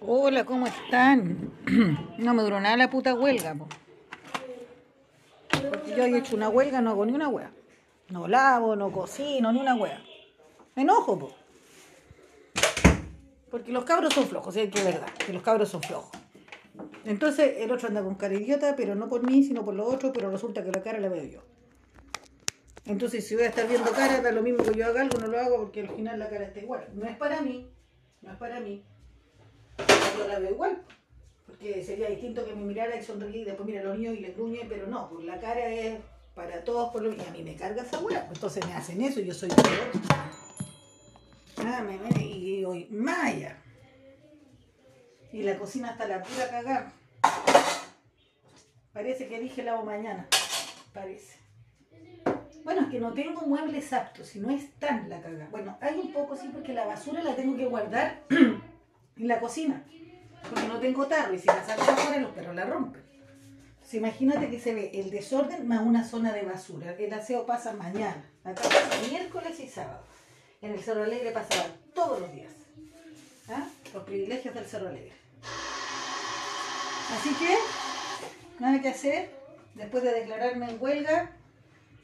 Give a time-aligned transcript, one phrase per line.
[0.00, 1.52] Hola, ¿cómo están?
[2.18, 3.66] No me duró nada la puta huelga, po.
[5.50, 7.50] Porque yo he hecho una huelga, no hago ni una hueá.
[8.10, 10.00] No lavo, no cocino, ni una hueá.
[10.76, 11.34] Me enojo, po.
[13.50, 16.16] Porque los cabros son flojos, sí, que es verdad, que los cabros son flojos.
[17.04, 20.12] Entonces el otro anda con cara idiota, pero no por mí, sino por los otros,
[20.14, 21.40] pero resulta que la cara la veo yo.
[22.84, 25.26] Entonces si voy a estar viendo cara, da lo mismo que yo haga algo, no
[25.26, 26.86] lo hago porque al final la cara está igual.
[26.94, 27.68] No es para mí,
[28.22, 28.84] no es para mí.
[30.18, 30.82] Yo la veo igual.
[31.46, 34.32] Porque sería distinto que me mirara y sonreía y después mira los niños y le
[34.32, 35.98] gruñe, pero no, pues la cara es
[36.34, 37.12] para todos por lo.
[37.12, 39.50] Y a mí me carga esa hueá, pues entonces me hacen eso yo soy.
[41.56, 43.56] Ah, me, me, y hoy, Maya.
[45.32, 46.92] Y la cocina está la pura cagada.
[48.92, 50.26] Parece que dije lavo mañana.
[50.92, 51.38] Parece.
[52.64, 55.48] Bueno, es que no tengo muebles aptos, si no es tan la cagada.
[55.50, 58.22] Bueno, hay un poco sí, porque la basura la tengo que guardar
[59.18, 59.84] en la cocina.
[60.48, 63.02] Porque no tengo tarro y si la saco afuera los perros la rompen.
[63.74, 66.94] Entonces, imagínate que se ve el desorden más una zona de basura.
[66.98, 70.02] El aseo pasa mañana, acá pasa miércoles y sábado.
[70.60, 72.52] En el Cerro Alegre pasaba todos los días.
[73.48, 73.66] ¿Ah?
[73.94, 75.12] Los privilegios del Cerro Alegre.
[77.16, 77.56] Así que,
[78.58, 79.30] nada que hacer.
[79.74, 81.30] Después de declararme en huelga,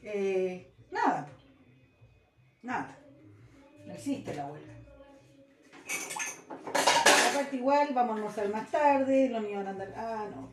[0.01, 1.27] eh, nada.
[2.63, 2.97] Nada.
[3.85, 4.74] No existe la huelga.
[7.51, 9.93] Igual, vamos a almorzar más tarde, los niños van a andar...
[9.95, 10.51] Ah, no.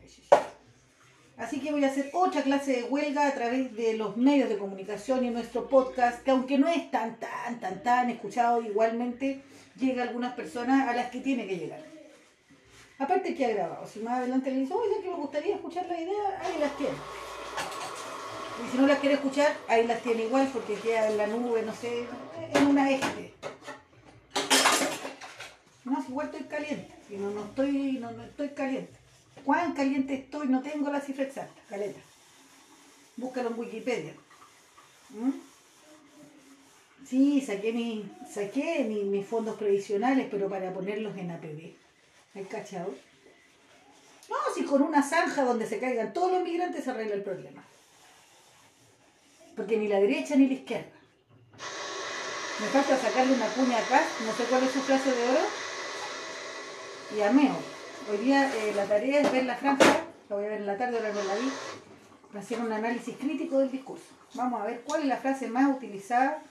[1.37, 4.57] Así que voy a hacer otra clase de huelga a través de los medios de
[4.57, 9.41] comunicación y nuestro podcast, que aunque no es tan, tan, tan, tan escuchado, igualmente
[9.79, 11.81] llega a algunas personas a las que tiene que llegar.
[12.99, 15.99] Aparte que ha grabado, si más adelante le dice, oye, que me gustaría escuchar la
[15.99, 16.95] idea, ahí las tiene.
[18.63, 21.63] Y si no las quiere escuchar, ahí las tiene igual porque queda en la nube,
[21.63, 22.05] no sé,
[22.53, 23.33] en una este.
[25.85, 28.93] No, si igual estoy caliente, si no, no estoy, no, no estoy caliente.
[29.43, 30.47] ¿Cuán caliente estoy?
[30.47, 31.99] No tengo la cifra exacta, caleta.
[33.17, 34.13] Búscalo en Wikipedia.
[35.09, 35.31] ¿Mm?
[37.07, 41.73] Sí, saqué, mi, saqué mi- mis fondos previsionales, pero para ponerlos en APB.
[42.35, 42.93] ¿Hay cachado?
[44.29, 47.61] No, si con una zanja donde se caigan todos los migrantes se arregla el problema.
[49.55, 50.87] Porque ni la derecha ni la izquierda.
[52.61, 55.62] Me falta sacarle una cuña acá, no sé cuál es su frase de oro.
[57.15, 57.53] Y ameo.
[58.09, 59.85] Hoy día eh, la tarea es ver la franja,
[60.29, 61.51] la voy a ver en la tarde, ahora no la vi,
[62.27, 64.05] para hacer un análisis crítico del discurso.
[64.33, 66.41] Vamos a ver cuál es la frase más utilizada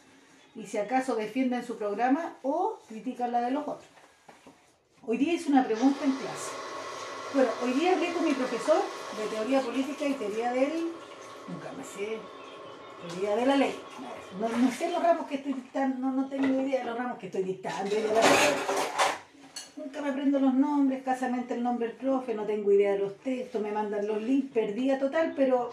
[0.55, 3.89] y si acaso defienden su programa o critican la de los otros.
[5.05, 6.50] Hoy día hice una pregunta en clase.
[7.34, 8.83] Bueno, hoy día hablé con mi profesor
[9.19, 10.93] de teoría política y teoría del...
[11.49, 12.19] Nunca me sé.
[13.09, 13.75] Teoría de la ley.
[14.39, 17.27] No, sé los ramos que estoy dictando, no, no tengo idea de los ramos que
[17.27, 17.97] estoy dictando.
[19.82, 23.19] Nunca me aprendo los nombres, escasamente el nombre del profe, no tengo idea de los
[23.19, 25.72] textos, me mandan los links, perdida total, pero,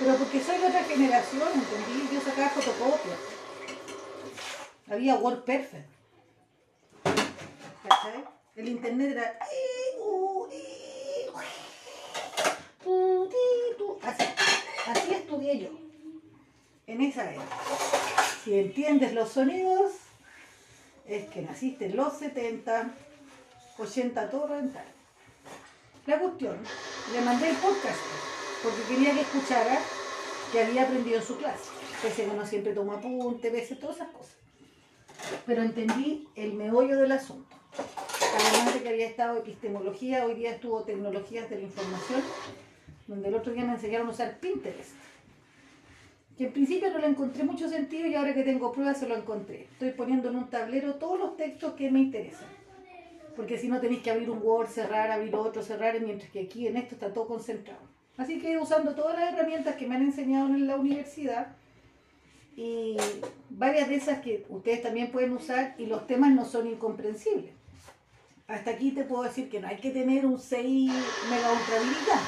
[0.00, 2.08] pero porque soy de otra generación, ¿entendí?
[2.12, 3.18] Yo sacaba fotocopias.
[4.90, 5.86] Había Word Perfect.
[7.04, 8.24] ¿Cachai?
[8.56, 9.38] El internet era...
[14.02, 14.24] Así,
[14.88, 15.68] así estudié yo.
[16.88, 17.42] En esa era.
[18.42, 19.92] Si entiendes los sonidos,
[21.06, 22.90] es que naciste en los 70,
[23.78, 24.84] 80 todo rental.
[26.06, 26.56] La cuestión,
[27.12, 28.00] le mandé el podcast
[28.62, 29.78] porque quería que escuchara
[30.52, 31.70] que había aprendido en su clase.
[32.02, 34.36] Pese que no siempre toma apunte, a todas esas cosas.
[35.46, 37.56] Pero entendí el meollo del asunto.
[38.34, 42.22] Además de que había estado epistemología, hoy día estuvo tecnologías de la información,
[43.06, 44.92] donde el otro día me enseñaron a usar Pinterest.
[46.36, 49.16] Que en principio no le encontré mucho sentido y ahora que tengo pruebas se lo
[49.16, 49.64] encontré.
[49.64, 52.61] Estoy poniendo en un tablero todos los textos que me interesan.
[53.36, 56.66] Porque si no tenéis que abrir un Word, cerrar, abrir otro, cerrar, mientras que aquí
[56.66, 57.80] en esto está todo concentrado.
[58.16, 61.56] Así que usando todas las herramientas que me han enseñado en la universidad
[62.56, 62.96] y
[63.48, 67.52] varias de esas que ustedes también pueden usar y los temas no son incomprensibles.
[68.48, 70.92] Hasta aquí te puedo decir que no hay que tener un 6
[71.30, 72.20] mega ultra habilitado.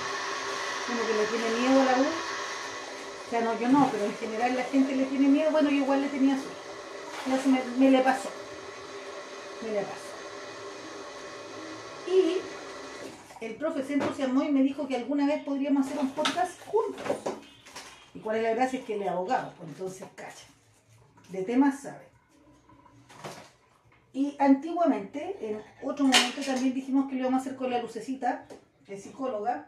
[0.89, 2.05] Uno que le tiene miedo a la U.
[3.27, 5.51] O sea, no, yo no, pero en general la gente le tiene miedo.
[5.51, 8.31] Bueno, yo igual le tenía se me, me le pasó.
[9.63, 10.04] Me le pasó.
[12.07, 16.61] Y el profe se entusiasmó y me dijo que alguna vez podríamos hacer un podcast
[16.67, 17.05] juntos.
[18.15, 18.79] ¿Y cuál es la gracia?
[18.79, 20.45] Es que él es abogado, pues entonces cacha.
[21.31, 22.05] De temas sabe.
[24.13, 28.47] Y antiguamente, en otro momento también dijimos que lo íbamos a hacer con la Lucecita,
[28.87, 29.67] de psicóloga,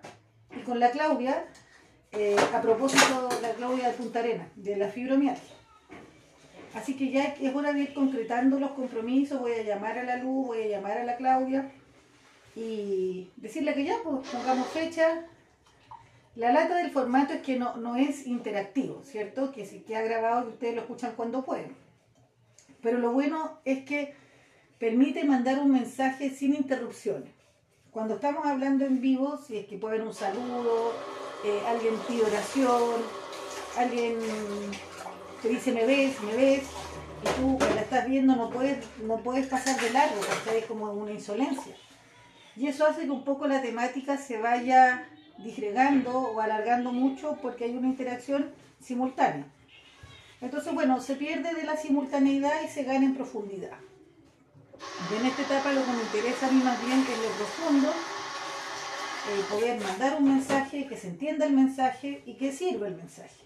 [0.56, 1.46] y con la Claudia,
[2.12, 5.56] eh, a propósito de la Claudia de Punta Arena, de la fibromialgia.
[6.74, 10.16] Así que ya es hora de ir concretando los compromisos, voy a llamar a la
[10.18, 11.72] Luz, voy a llamar a la Claudia,
[12.56, 15.26] y decirle que ya, pues pongamos fecha.
[16.34, 19.52] La lata del formato es que no, no es interactivo, ¿cierto?
[19.52, 21.76] Que si queda grabado y ustedes lo escuchan cuando pueden.
[22.82, 24.14] Pero lo bueno es que
[24.78, 27.30] permite mandar un mensaje sin interrupciones.
[27.90, 30.92] Cuando estamos hablando en vivo, si es que puede haber un saludo,
[31.44, 33.02] eh, alguien pide oración,
[33.76, 34.18] alguien
[35.42, 36.64] te dice me ves, me ves,
[37.22, 40.66] y tú que la estás viendo no puedes, no puedes pasar de largo, porque es
[40.66, 41.74] como una insolencia.
[42.56, 45.06] Y eso hace que un poco la temática se vaya
[45.38, 48.50] disgregando o alargando mucho porque hay una interacción
[48.80, 49.44] simultánea.
[50.40, 53.78] Entonces, bueno, se pierde de la simultaneidad y se gana en profundidad.
[55.18, 59.44] en esta etapa lo que me interesa a mí más bien es lo profundo, eh,
[59.50, 63.44] poder mandar un mensaje, que se entienda el mensaje y que sirva el mensaje.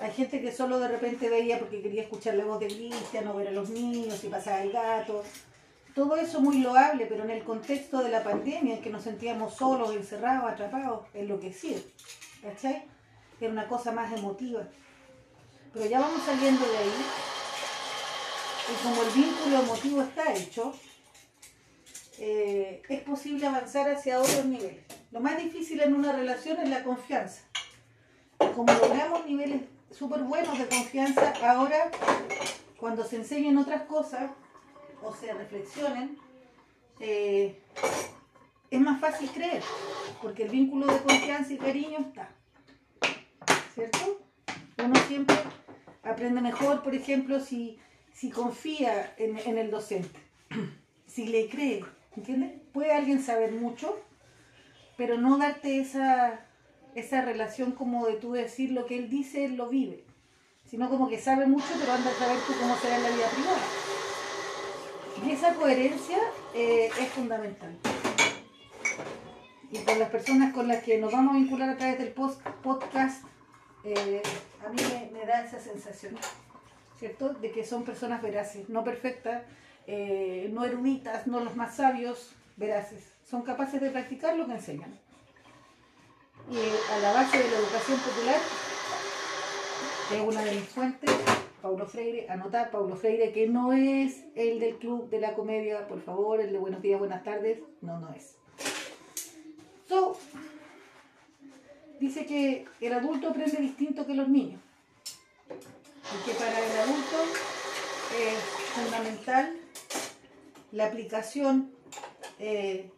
[0.00, 3.34] Hay gente que solo de repente veía porque quería escuchar la voz de Cristian o
[3.34, 5.24] ver a los niños y pasar el gato
[5.96, 9.54] todo eso muy loable, pero en el contexto de la pandemia, en que nos sentíamos
[9.54, 11.84] solos, encerrados, atrapados, enloquecidos.
[12.42, 12.84] ¿Cachai?
[13.40, 14.68] Era una cosa más emotiva.
[15.72, 16.92] Pero ya vamos saliendo de ahí.
[18.68, 20.74] Y como el vínculo emotivo está hecho,
[22.18, 24.84] eh, es posible avanzar hacia otros niveles.
[25.12, 27.40] Lo más difícil en una relación es la confianza.
[28.54, 31.90] Como logramos niveles súper buenos de confianza, ahora
[32.78, 34.30] cuando se enseñan otras cosas,
[35.02, 36.18] o se reflexionen,
[37.00, 37.58] eh,
[38.70, 39.62] es más fácil creer,
[40.20, 42.30] porque el vínculo de confianza y cariño está.
[43.74, 44.20] ¿Cierto?
[44.82, 45.36] Uno siempre
[46.02, 47.78] aprende mejor, por ejemplo, si,
[48.12, 50.18] si confía en, el docente,
[51.06, 51.84] si le cree,
[52.16, 52.52] ¿entiendes?
[52.72, 53.98] Puede alguien saber mucho,
[54.96, 56.40] pero no darte esa,
[56.94, 60.04] esa relación como de tú decir lo que él dice, él lo vive,
[60.64, 63.28] sino como que sabe mucho, pero anda a saber tú cómo será en la vida
[63.28, 63.95] privada.
[65.24, 66.18] Y esa coherencia
[66.54, 67.76] eh, es fundamental.
[69.70, 73.24] Y con las personas con las que nos vamos a vincular a través del podcast,
[73.84, 74.22] eh,
[74.64, 74.82] a mí
[75.12, 76.16] me, da esa sensación,
[76.98, 77.30] ¿cierto?
[77.30, 79.42] De que son personas veraces, no perfectas,
[79.86, 83.12] eh, no eruditas, no los más sabios, veraces.
[83.28, 84.98] Son capaces de practicar lo que enseñan.
[86.50, 88.40] Y a la base de la educación popular,
[90.08, 91.10] que es una de mis fuentes,
[91.66, 96.00] Paulo Freire, anotar Paulo Freire, que no es el del club de la comedia, por
[96.00, 98.36] favor, el de buenos días, buenas tardes, no, no es.
[99.88, 100.16] So,
[101.98, 104.60] dice que el adulto aprende distinto que los niños.
[105.50, 107.16] Y que para el adulto
[108.16, 108.38] es
[108.76, 109.56] fundamental
[110.70, 111.72] la aplicación
[112.38, 112.92] eh,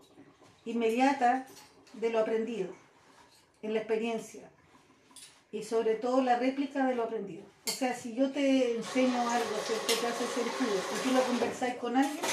[0.67, 1.47] inmediata
[1.95, 2.69] de lo aprendido
[3.63, 4.51] en la experiencia
[5.53, 7.45] y sobre todo la réplica de lo aprendido.
[7.69, 11.75] O sea, si yo te enseño algo que te hace sentido y tú lo conversáis
[11.75, 12.25] con alguien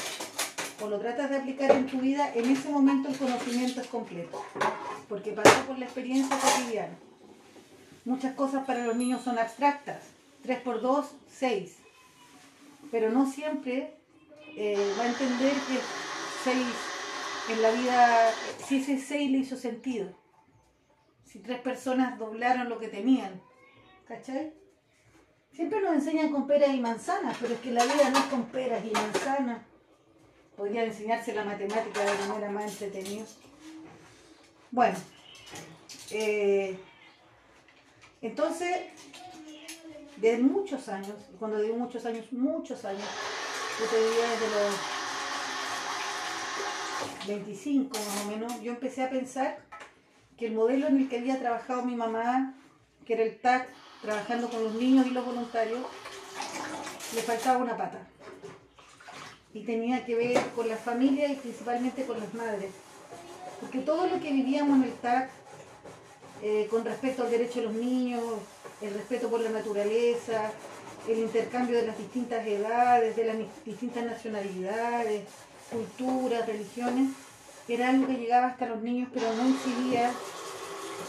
[0.81, 4.41] o lo tratas de aplicar en tu vida, en ese momento el conocimiento es completo,
[5.09, 6.95] porque pasó por la experiencia cotidiana.
[8.05, 10.03] Muchas cosas para los niños son abstractas,
[10.43, 11.75] 3 por 2, 6,
[12.89, 13.93] pero no siempre
[14.55, 15.79] eh, va a entender que
[16.45, 16.57] 6
[17.49, 18.31] en la vida,
[18.65, 20.13] si ese 6 le hizo sentido,
[21.25, 23.41] si tres personas doblaron lo que tenían,
[24.07, 24.53] ¿cachai?
[25.55, 28.43] Siempre nos enseñan con peras y manzanas, pero es que la vida no es con
[28.47, 29.61] peras y manzanas.
[30.57, 33.23] Podría enseñarse la matemática de manera más entretenida.
[34.71, 34.97] Bueno,
[36.11, 36.77] eh,
[38.21, 38.77] entonces,
[40.17, 43.07] de muchos años, cuando digo muchos años, muchos años,
[43.79, 44.75] yo te diría desde los
[47.27, 49.59] 25 más o menos, yo empecé a pensar
[50.37, 52.55] que el modelo en el que había trabajado mi mamá,
[53.05, 53.69] que era el TAC,
[54.05, 55.79] trabajando con los niños y los voluntarios,
[57.15, 58.07] le faltaba una pata.
[59.53, 62.71] Y tenía que ver con las familias y principalmente con las madres.
[63.59, 65.29] Porque todo lo que vivíamos en el TAC,
[66.43, 68.21] eh, con respecto al derecho de los niños,
[68.81, 70.51] el respeto por la naturaleza,
[71.07, 75.23] el intercambio de las distintas edades, de las distintas nacionalidades,
[75.71, 77.11] culturas, religiones,
[77.67, 80.11] era algo que llegaba hasta los niños, pero no incidía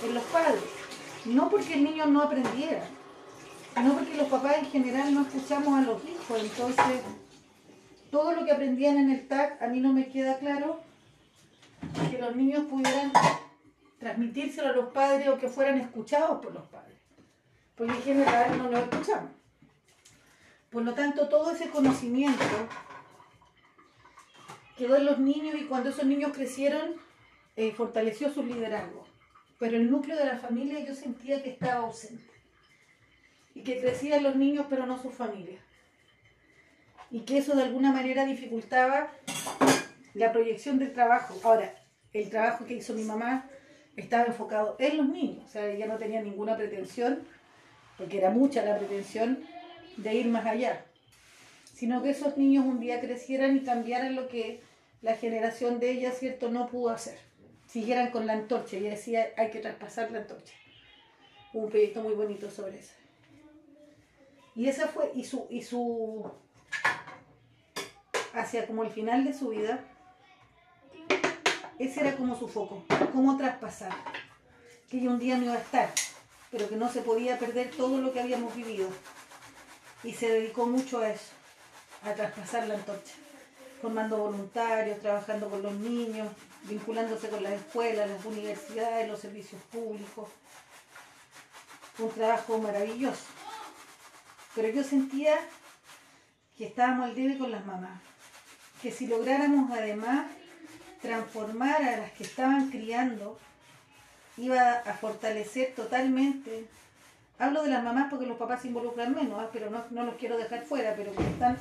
[0.02, 0.75] en los padres.
[1.26, 2.86] No porque el niño no aprendiera,
[3.74, 6.40] sino porque los papás en general no escuchamos a los hijos.
[6.40, 7.00] Entonces,
[8.12, 10.80] todo lo que aprendían en el TAC, a mí no me queda claro
[12.10, 13.12] que los niños pudieran
[13.98, 16.96] transmitírselo a los padres o que fueran escuchados por los padres.
[17.74, 19.32] Porque en general no lo escuchamos.
[20.70, 22.44] Por lo tanto, todo ese conocimiento
[24.78, 26.94] quedó en los niños y cuando esos niños crecieron,
[27.56, 29.05] eh, fortaleció su liderazgo
[29.58, 32.30] pero el núcleo de la familia yo sentía que estaba ausente.
[33.54, 35.60] Y que crecían los niños, pero no sus familias.
[37.10, 39.10] Y que eso de alguna manera dificultaba
[40.14, 41.38] la proyección del trabajo.
[41.42, 41.74] Ahora,
[42.12, 43.48] el trabajo que hizo mi mamá
[43.96, 47.22] estaba enfocado en los niños, o sea, ella no tenía ninguna pretensión,
[47.96, 49.42] porque era mucha la pretensión
[49.96, 50.84] de ir más allá,
[51.72, 54.60] sino que esos niños un día crecieran y cambiaran lo que
[55.00, 57.18] la generación de ella, ¿cierto?, no pudo hacer.
[57.66, 60.54] Siguieran con la antorcha, ella decía, hay que traspasar la antorcha.
[61.52, 62.92] un proyecto muy bonito sobre eso.
[64.54, 66.30] Y esa fue, y su, y su,
[68.32, 69.84] hacia como el final de su vida,
[71.78, 73.92] ese era como su foco, cómo traspasar,
[74.88, 75.90] que ella un día no iba a estar,
[76.50, 78.88] pero que no se podía perder todo lo que habíamos vivido.
[80.02, 81.32] Y se dedicó mucho a eso,
[82.02, 83.14] a traspasar la antorcha,
[83.82, 86.28] formando voluntarios, trabajando con los niños,
[86.68, 90.28] vinculándose con las escuelas, las universidades, los servicios públicos.
[91.98, 93.24] Un trabajo maravilloso.
[94.54, 95.38] Pero yo sentía
[96.56, 98.00] que estábamos al debe con las mamás.
[98.82, 100.26] Que si lográramos además
[101.00, 103.38] transformar a las que estaban criando,
[104.36, 106.66] iba a fortalecer totalmente.
[107.38, 109.50] Hablo de las mamás porque los papás se involucran menos, ¿ah?
[109.52, 111.58] pero no, no, los quiero dejar fuera, pero que están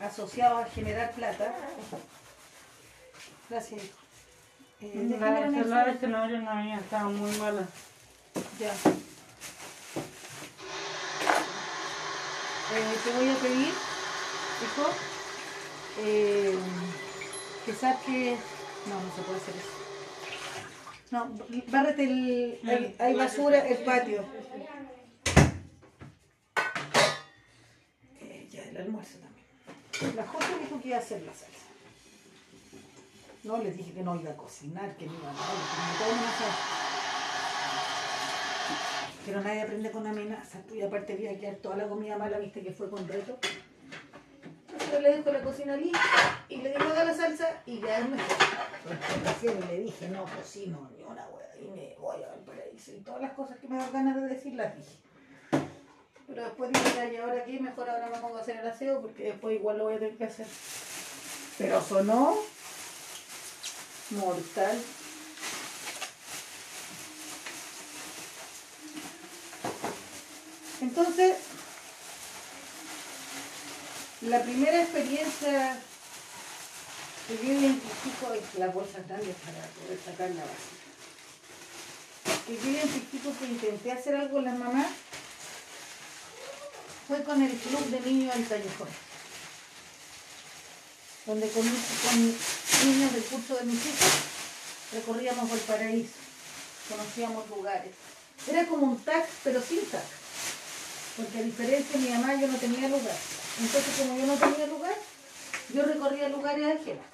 [0.00, 1.54] asociados a generar plata.
[3.50, 4.07] Gracias, hijo.
[4.80, 7.66] Eh, la celular este no, no había, estaba muy mala.
[8.60, 8.72] Ya.
[12.70, 13.72] Eh, te voy a pedir,
[14.62, 14.90] hijo,
[16.00, 16.58] eh,
[17.66, 18.38] que saques
[18.86, 19.78] no, no se puede hacer eso.
[21.10, 21.30] No,
[21.68, 24.24] bárrete el, hay basura, el patio.
[28.20, 30.16] Eh, ya el almuerzo también.
[30.16, 31.67] La José dijo que iba a hacer la salsa.
[33.48, 35.46] No, les dije que no iba a cocinar, que no iba a nada,
[39.24, 40.70] Pero nadie aprende con amenazas.
[40.70, 43.38] Y aparte voy a quedar toda la comida mala, viste que fue con reto.
[44.70, 45.98] Entonces le dejo la cocina lista
[46.50, 48.36] y le digo haga la salsa y ya mejor.
[49.24, 52.92] Recién le dije, no cocino ni una hueá y me voy a paraíso.
[52.92, 54.98] Y todas las cosas que me dan ganas de decir las dije.
[56.26, 57.58] Pero después dije, ¿y ahora qué?
[57.60, 60.18] Mejor ahora me pongo a hacer el aseo porque después igual lo voy a tener
[60.18, 60.46] que hacer.
[61.56, 62.36] Pero sonó
[64.10, 64.82] mortal.
[70.80, 71.36] Entonces,
[74.22, 75.80] la primera experiencia
[77.26, 80.78] que yo identifico es la bolsa grande para poder sacar la basura.
[82.46, 84.88] Que yo identifico que intenté hacer algo con las mamás
[87.06, 89.07] fue con el club de niños del callejón.
[91.28, 94.12] Donde con, niños del curso de mis hijos
[94.94, 96.14] recorríamos el paraíso,
[96.88, 97.92] conocíamos lugares.
[98.48, 100.02] Era como un tag, pero sin tag.
[101.18, 103.16] Porque a diferencia de mi mamá, yo no tenía lugar.
[103.60, 104.94] Entonces, como yo no tenía lugar,
[105.74, 107.04] yo recorría lugares ajenos.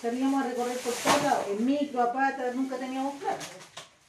[0.00, 3.44] Salíamos a recorrer por todos lados, en micro, a pata, nunca teníamos plata.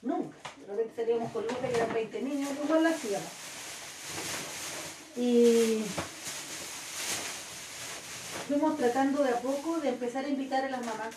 [0.03, 0.37] Nunca.
[0.55, 3.29] De repente salíamos con Lucas y eran 20 niños, igual la hacíamos.
[5.17, 5.83] Y
[8.51, 11.15] fuimos tratando de a poco de empezar a invitar a las mamás.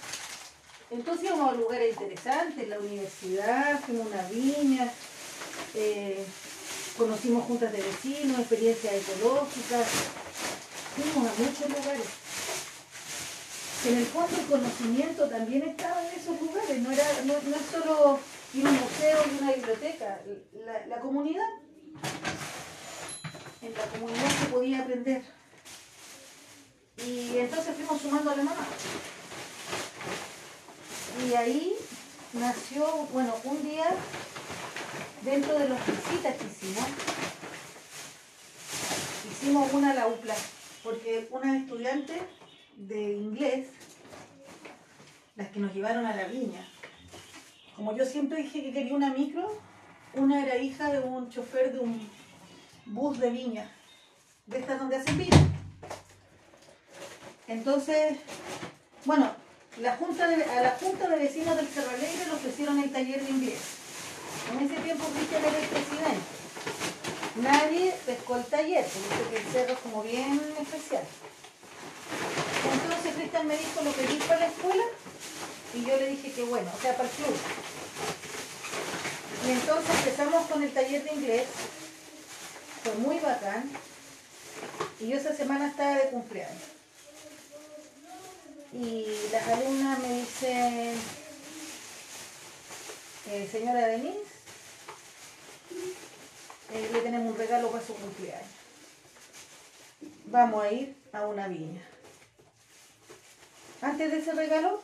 [0.89, 4.89] Entonces íbamos a lugares interesantes, la universidad, fuimos una viña,
[5.75, 6.25] eh,
[6.97, 9.87] conocimos juntas de vecinos, experiencias ecológicas,
[10.95, 12.07] fuimos a muchos lugares.
[13.89, 18.21] En el fondo el conocimiento también estaba en esos lugares, no, era, no, es solo
[18.55, 20.21] ir un museo y una biblioteca,
[20.89, 21.49] la comunidad.
[23.61, 25.44] En la comunidad se podía aprender.
[26.99, 28.67] Y entonces fuimos sumando a la mamá.
[31.27, 31.75] Y ahí
[32.33, 33.87] nació, bueno, un día
[35.23, 36.85] dentro de las visitas que hicimos,
[39.31, 40.35] hicimos una a la UPLA,
[40.83, 42.23] porque unas estudiantes
[42.77, 43.69] de inglés,
[45.37, 46.67] las que nos llevaron a la viña,
[47.77, 49.61] como yo siempre dije que quería una micro,
[50.15, 52.09] una era hija de un chofer de un
[52.87, 53.71] bus de viña,
[54.47, 55.54] de estas donde hacen vino.
[57.47, 58.17] Entonces,
[59.05, 59.31] bueno,
[59.79, 63.31] la junta a la Junta de Vecinos del Cerro Alegre le ofrecieron el taller de
[63.31, 63.59] inglés.
[64.53, 66.45] En ese tiempo Cristian era el presidente.
[67.37, 71.03] Nadie pescó el taller, porque que el cerro es como bien especial.
[72.73, 74.85] Entonces Cristian me dijo lo que dijo para la escuela
[75.75, 77.37] y yo le dije que bueno, o sea, para el club.
[79.47, 81.47] Y entonces empezamos con el taller de inglés.
[82.85, 83.71] Fue muy bacán.
[85.01, 86.74] Y yo esa semana estaba de cumpleaños.
[88.75, 90.99] Y las alumnas me dicen,
[93.31, 94.19] eh, señora Denise,
[96.73, 98.49] eh, le tenemos un regalo para su cumpleaños.
[100.27, 101.83] Vamos a ir a una viña.
[103.81, 104.83] Antes de ese regalo,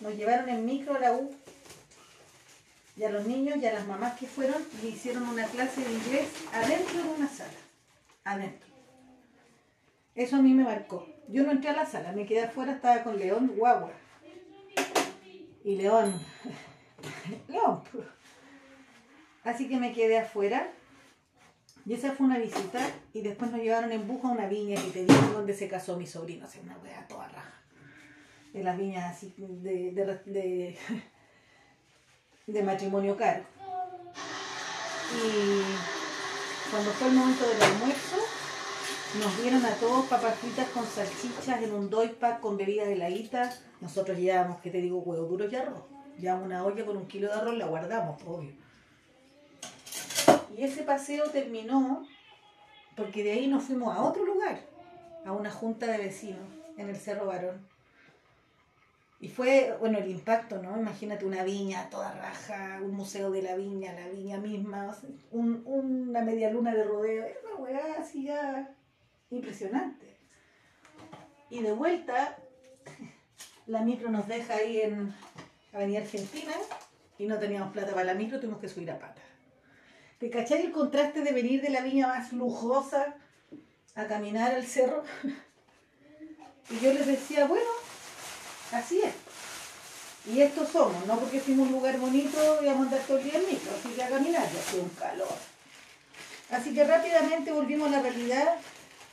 [0.00, 1.32] nos llevaron en micro a la U
[2.96, 5.92] y a los niños y a las mamás que fueron y hicieron una clase de
[5.92, 7.60] inglés adentro de una sala.
[8.24, 8.66] Adentro.
[10.16, 11.15] Eso a mí me marcó.
[11.28, 13.92] Yo no entré a la sala, me quedé afuera, estaba con León Guagua.
[15.64, 16.14] Y León,
[17.48, 17.82] León.
[19.42, 20.70] Así que me quedé afuera.
[21.84, 22.80] Y esa fue una visita.
[23.12, 25.96] Y después nos llevaron en bus a una viña que te digo donde se casó
[25.96, 26.46] mi sobrino.
[26.46, 27.62] O una wea toda raja.
[28.52, 30.78] De las viñas así de, de, de,
[32.46, 33.44] de matrimonio caro.
[35.14, 35.62] Y
[36.70, 38.16] cuando fue el momento del almuerzo,
[39.18, 43.62] nos dieron a todos papas fritas con salchichas en un doy pack con bebidas heladitas.
[43.80, 45.84] Nosotros llevábamos, que te digo, huevo duro y arroz.
[46.18, 48.52] Llevamos una olla con un kilo de arroz, la guardamos, obvio.
[50.56, 52.06] Y ese paseo terminó
[52.96, 54.60] porque de ahí nos fuimos a otro lugar,
[55.24, 57.66] a una junta de vecinos en el Cerro Barón.
[59.20, 60.78] Y fue, bueno, el impacto, ¿no?
[60.78, 64.94] Imagínate una viña toda raja, un museo de la viña, la viña misma,
[65.30, 68.74] una media luna de rodeo, una weá así ya
[69.30, 70.16] impresionante.
[71.50, 72.36] Y de vuelta,
[73.66, 75.14] la micro nos deja ahí en
[75.72, 76.52] Avenida Argentina
[77.18, 79.22] y no teníamos plata para la micro, tuvimos que subir a pata.
[80.18, 83.16] ¿Te cachai el contraste de venir de la viña más lujosa
[83.94, 85.04] a caminar al cerro?
[86.70, 87.68] y yo les decía, bueno,
[88.72, 89.14] así es.
[90.32, 93.38] Y estos somos, no porque fuimos un lugar bonito y a montar todo el día
[93.38, 95.36] en micro, así que a caminar, ya hace un calor.
[96.50, 98.56] Así que rápidamente volvimos a la realidad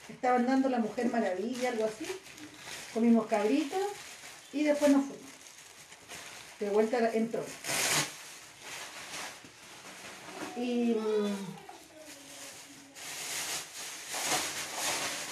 [0.10, 2.06] Estaban dando la Mujer Maravilla, algo así.
[2.94, 3.78] Comimos cabrita
[4.52, 5.24] y después nos fuimos.
[6.60, 7.44] De vuelta entró.
[10.56, 11.36] Y mm,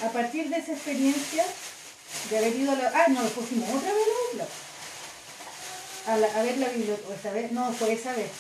[0.06, 1.46] a partir de esa experiencia,
[2.30, 2.92] de haber ido a la...
[2.94, 4.48] Ah, no, después fuimos otra vez
[6.08, 7.32] a, la, a ver la biblioteca.
[7.52, 8.32] no, fue esa vez.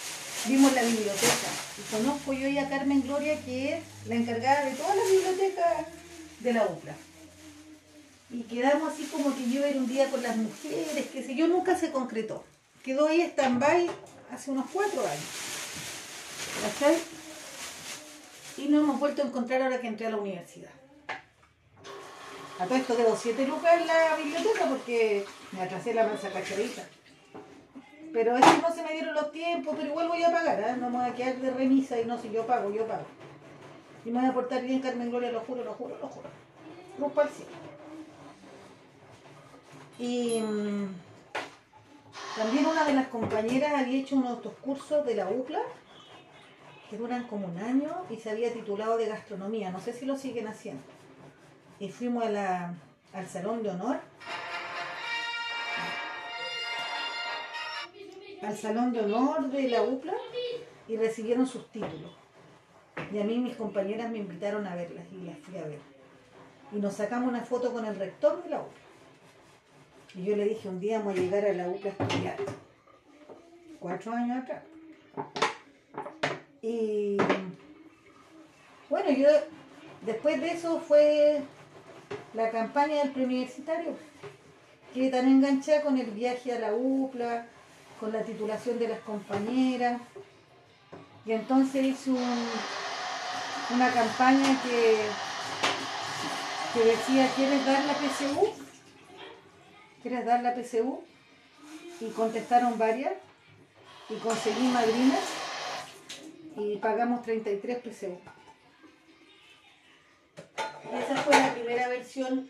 [0.47, 1.47] Vimos la biblioteca.
[1.77, 5.85] Y conozco yo y a Carmen Gloria, que es la encargada de todas las bibliotecas
[6.41, 6.95] de la UPLA.
[8.29, 11.47] Y quedamos así como que yo era un día con las mujeres, que sé yo,
[11.47, 12.43] nunca se concretó.
[12.83, 13.89] Quedó ahí stand-by
[14.31, 15.25] hace unos cuatro años.
[16.63, 16.97] ¿Cachai?
[18.57, 20.71] Y no hemos vuelto a encontrar ahora que entré a la universidad.
[22.59, 26.83] A todo esto debo siete lucas en la biblioteca porque me atrasé la mansa cacharita.
[28.13, 30.75] Pero es que no se me dieron los tiempos, pero igual voy a pagar, ¿eh?
[30.77, 33.05] no me voy a quedar de remisa y no, si yo pago, yo pago.
[34.03, 36.29] Y me voy a portar bien, Carmen Gloria, lo juro, lo juro, lo juro.
[36.97, 37.29] Rumbo al.
[39.99, 40.87] Y mm,
[42.35, 45.61] también una de las compañeras había hecho uno de estos cursos de la UCLA,
[46.89, 49.69] que duran como un año, y se había titulado de gastronomía.
[49.69, 50.81] No sé si lo siguen haciendo.
[51.79, 53.99] Y fuimos al salón de honor.
[58.41, 60.15] Al salón de honor de la UCLA
[60.87, 62.20] y recibieron sus títulos.
[63.11, 65.79] Y a mí mis compañeras me invitaron a verlas y las fui a ver.
[66.71, 68.81] Y nos sacamos una foto con el rector de la UCA.
[70.15, 72.37] Y yo le dije, un día vamos a llegar a la UCA a estudiar.
[73.79, 74.63] Cuatro años atrás.
[76.61, 77.17] Y
[78.89, 79.27] bueno, yo
[80.05, 81.41] después de eso fue
[82.33, 83.95] la campaña del preuniversitario.
[84.93, 87.47] que tan enganchada con el viaje a la UPLA,
[87.99, 90.01] con la titulación de las compañeras.
[91.25, 92.17] Y entonces hice un,
[93.73, 94.97] una campaña que,
[96.73, 98.53] que decía, ¿quieres dar la PCU?
[100.01, 101.03] ¿Quieres dar la PCU?
[101.99, 103.13] Y contestaron varias
[104.09, 105.23] y conseguí madrinas
[106.57, 108.19] y pagamos 33 PCU.
[110.93, 112.49] Esa fue la primera versión,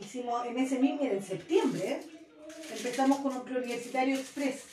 [0.00, 2.00] hicimos en ese mismo, en septiembre,
[2.76, 4.64] empezamos con un preuniversitario express.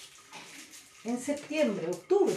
[1.04, 2.36] En septiembre, octubre.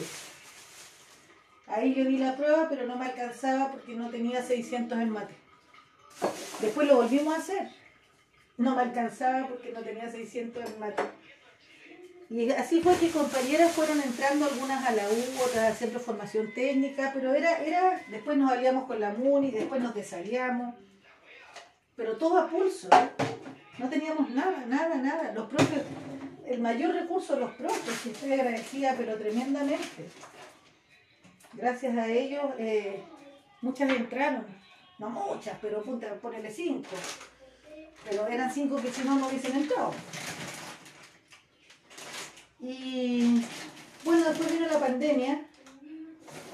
[1.70, 5.34] Ahí yo di la prueba, pero no me alcanzaba porque no tenía 600 en mate.
[6.60, 7.68] Después lo volvimos a hacer.
[8.56, 11.02] No me alcanzaba porque no tenía 600 en mate.
[12.28, 16.04] Y así fue que compañeras fueron entrando algunas a la U, otras a centro de
[16.04, 20.76] formación técnica, pero era, era, después nos aliamos con la MUNI, después nos desalíamos,
[21.96, 23.10] pero todo a pulso, ¿eh?
[23.78, 25.32] no teníamos nada, nada, nada.
[25.32, 25.82] Los propios,
[26.46, 30.06] el mayor recurso los propios, que estoy agradecida, pero tremendamente
[31.52, 33.02] gracias a ellos, eh,
[33.62, 34.46] muchas entraron,
[34.98, 36.88] no muchas, pero ponele cinco.
[38.08, 39.92] Pero eran cinco que si no, no hubiesen entrado.
[42.60, 43.42] Y
[44.04, 45.46] bueno, después vino la pandemia,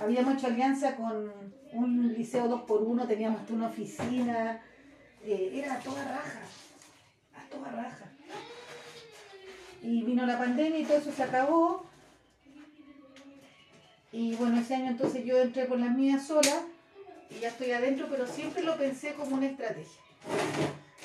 [0.00, 1.32] habíamos hecho alianza con
[1.72, 4.60] un liceo 2 por 1 teníamos una oficina,
[5.24, 6.40] eh, era a toda raja,
[7.34, 8.04] a toda raja.
[9.82, 11.86] Y vino la pandemia y todo eso se acabó.
[14.16, 16.62] Y bueno, ese año entonces yo entré con las mías sola
[17.28, 20.00] y ya estoy adentro, pero siempre lo pensé como una estrategia.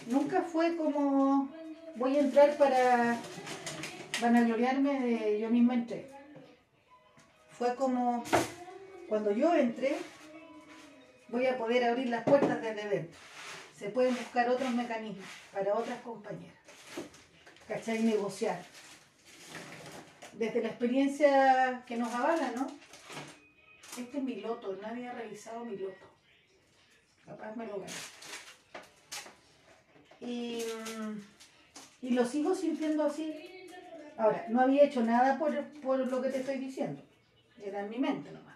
[0.08, 1.50] Nunca fue como
[1.98, 3.18] voy a entrar para
[4.22, 6.10] vanagloriarme de yo misma entré.
[7.58, 8.24] Fue como
[9.10, 9.98] cuando yo entré,
[11.28, 13.20] voy a poder abrir las puertas desde dentro.
[13.78, 16.56] Se pueden buscar otros mecanismos para otras compañeras.
[17.68, 18.04] ¿Cachai?
[18.04, 18.64] Negociar.
[20.32, 22.80] Desde la experiencia que nos avala, ¿no?
[23.98, 26.06] Este es mi loto, nadie ha revisado mi loto.
[27.26, 27.94] Capaz me lo gano.
[30.22, 30.64] Y,
[30.98, 33.36] mm, y lo sigo sintiendo así.
[34.18, 37.02] Ahora, no había hecho nada por, por lo que te estoy diciendo.
[37.64, 38.56] Era en mi mente nomás.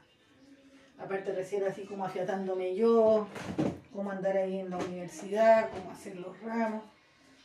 [0.98, 3.28] Aparte recién así como afiatándome yo,
[3.94, 6.84] cómo andar ahí en la universidad, cómo hacer los ramos,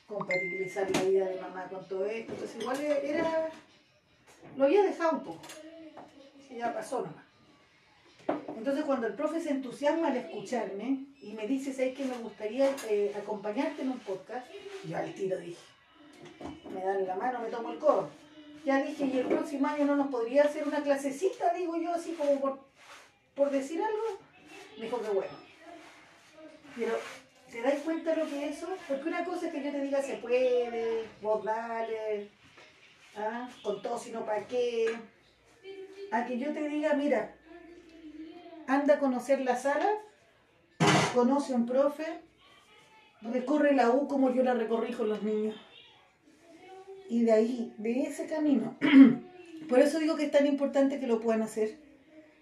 [0.06, 2.32] compatibilizar la vida de mamá con todo esto.
[2.32, 3.48] Entonces igual era...
[4.56, 5.42] Lo había dejado un poco.
[6.48, 7.29] Y ya pasó nomás.
[8.60, 12.70] Entonces cuando el profe se entusiasma al escucharme y me dice, ¿sabes que me gustaría
[12.90, 14.46] eh, acompañarte en un podcast?
[14.86, 15.56] Yo al tiro dije,
[16.70, 18.10] me dan la mano, me tomo el codo.
[18.66, 22.12] Ya dije, y el próximo año no nos podría hacer una clasecita, digo yo, así
[22.12, 22.60] como por,
[23.34, 24.20] por decir algo.
[24.76, 25.32] Me dijo que bueno.
[26.76, 26.98] Pero,
[27.50, 28.68] ¿te das cuenta lo que es eso?
[28.86, 32.28] Porque una cosa es que yo te diga, se puede, vos dale,
[33.16, 33.48] ¿ah?
[33.62, 34.94] con todo, sino para qué.
[36.12, 37.39] A que yo te diga, mira,
[38.70, 39.88] anda a conocer la sala,
[41.12, 42.20] conoce a un profe,
[43.20, 45.56] recorre la U como yo la recorrí con los niños.
[47.08, 48.76] Y de ahí, de ese camino,
[49.68, 51.78] por eso digo que es tan importante que lo puedan hacer,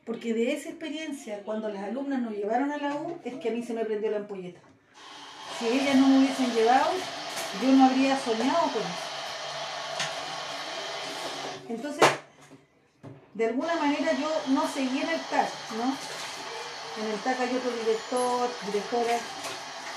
[0.05, 3.53] porque de esa experiencia, cuando las alumnas nos llevaron a la U, es que a
[3.53, 4.61] mí se me prendió la ampolleta.
[5.59, 6.91] Si ellas no me hubiesen llevado,
[7.62, 9.09] yo no habría soñado con eso.
[11.71, 12.18] Entonces,
[13.38, 15.94] de alguna manera yo no seguí en el TAC, ¿no?
[17.01, 19.16] En el TAC hay otro director, directora,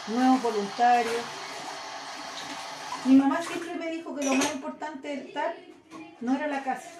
[0.10, 1.24] nuevos voluntarios.
[3.06, 5.56] Mi mamá siempre me dijo que lo más importante del TAC
[6.20, 6.92] no era la casa,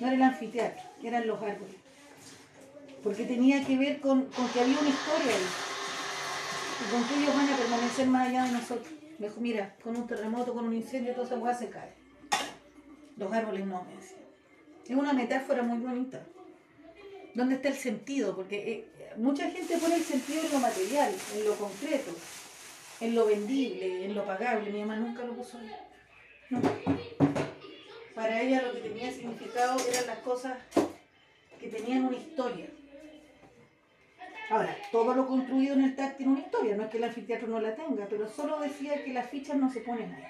[0.00, 1.76] no era el anfiteatro, eran los árboles.
[3.04, 5.46] Porque tenía que ver con, con que había una historia ahí.
[6.80, 8.92] Y con que ellos van a permanecer más allá de nosotros.
[9.20, 11.92] Me dijo, mira, con un terremoto, con un incendio, toda esa se cae.
[13.16, 14.22] Los árboles no, me decía.
[14.84, 16.20] Es una metáfora muy bonita.
[17.34, 18.34] ¿Dónde está el sentido?
[18.34, 22.10] Porque eh, mucha gente pone el sentido en lo material, en lo concreto,
[23.00, 24.70] en lo vendible, en lo pagable.
[24.70, 25.70] Mi mamá nunca lo puso ahí.
[28.14, 30.58] Para ella lo que tenía significado eran las cosas
[31.58, 32.66] que tenían una historia.
[34.50, 37.48] Ahora, todo lo construido en el TAC tiene una historia, no es que el anfiteatro
[37.48, 40.24] no la tenga, pero solo decía que las fichas no se ponen ahí.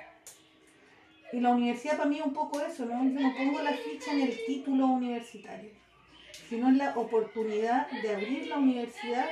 [1.33, 3.03] Y la universidad para mí es un poco eso, ¿no?
[3.05, 5.71] Yo no pongo la ficha en el título universitario,
[6.49, 9.27] sino en la oportunidad de abrir la universidad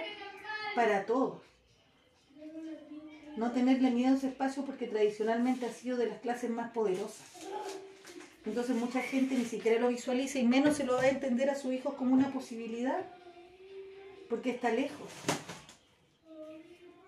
[0.74, 1.42] para todos.
[3.36, 7.26] No tenerle miedo a ese espacio porque tradicionalmente ha sido de las clases más poderosas.
[8.46, 11.54] Entonces mucha gente ni siquiera lo visualiza y menos se lo va a entender a
[11.54, 13.04] sus hijos como una posibilidad,
[14.30, 15.08] porque está lejos.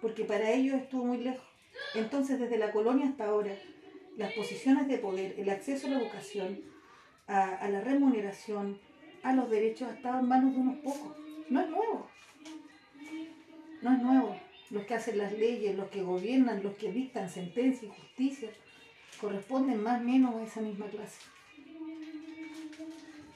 [0.03, 1.47] Porque para ellos estuvo muy lejos.
[1.95, 3.57] Entonces desde la colonia hasta ahora,
[4.17, 6.61] las posiciones de poder, el acceso a la educación,
[7.27, 8.79] a, la remuneración,
[9.23, 11.17] a los derechos, ha estado en manos de unos pocos.
[11.49, 12.07] No es nuevo.
[13.81, 14.37] No es nuevo.
[14.71, 18.51] Los que hacen las leyes, los que gobiernan, los que dictan sentencia y justicia,
[19.21, 21.21] corresponden más o menos a esa misma clase.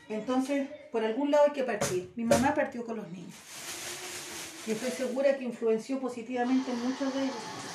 [0.08, 2.12] Entonces, por algún lado hay que partir.
[2.16, 3.34] Mi mamá partió con los niños.
[4.66, 7.65] Y estoy segura que influenció positivamente en muchos de ellos.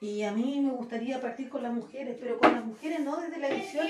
[0.00, 3.38] Y a mí me gustaría partir con las mujeres, pero con las mujeres no desde
[3.38, 3.86] la visión,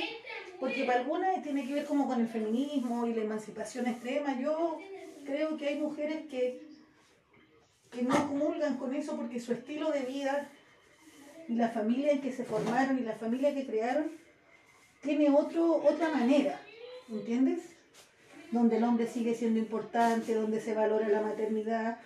[0.59, 4.41] porque para algunas tiene que ver como con el feminismo y la emancipación extrema.
[4.41, 4.79] Yo
[5.27, 6.63] creo que hay mujeres que,
[7.91, 10.49] que no comulgan con eso porque su estilo de vida
[11.49, 14.11] y la familia en que se formaron y la familia que crearon
[15.03, 16.61] tiene otro, otra manera,
[17.11, 17.61] ¿entiendes?
[18.51, 21.99] Donde el hombre sigue siendo importante, donde se valora la maternidad,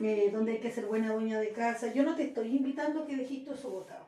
[0.00, 1.92] eh, donde hay que ser buena dueña de casa.
[1.92, 4.06] Yo no te estoy invitando a que dejes eso votado.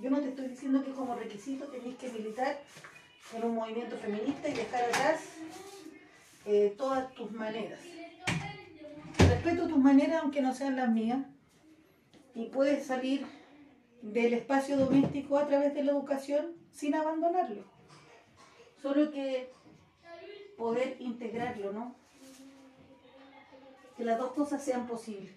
[0.00, 2.60] Yo no te estoy diciendo que como requisito tenéis que militar
[3.34, 5.20] en un movimiento feminista y dejar atrás
[6.46, 7.80] eh, todas tus maneras.
[9.18, 11.18] Respeto tus maneras aunque no sean las mías
[12.34, 13.26] y puedes salir
[14.02, 17.64] del espacio doméstico a través de la educación sin abandonarlo.
[18.80, 19.50] Solo que
[20.56, 21.96] poder integrarlo, ¿no?
[23.98, 25.32] Que las dos cosas sean posibles.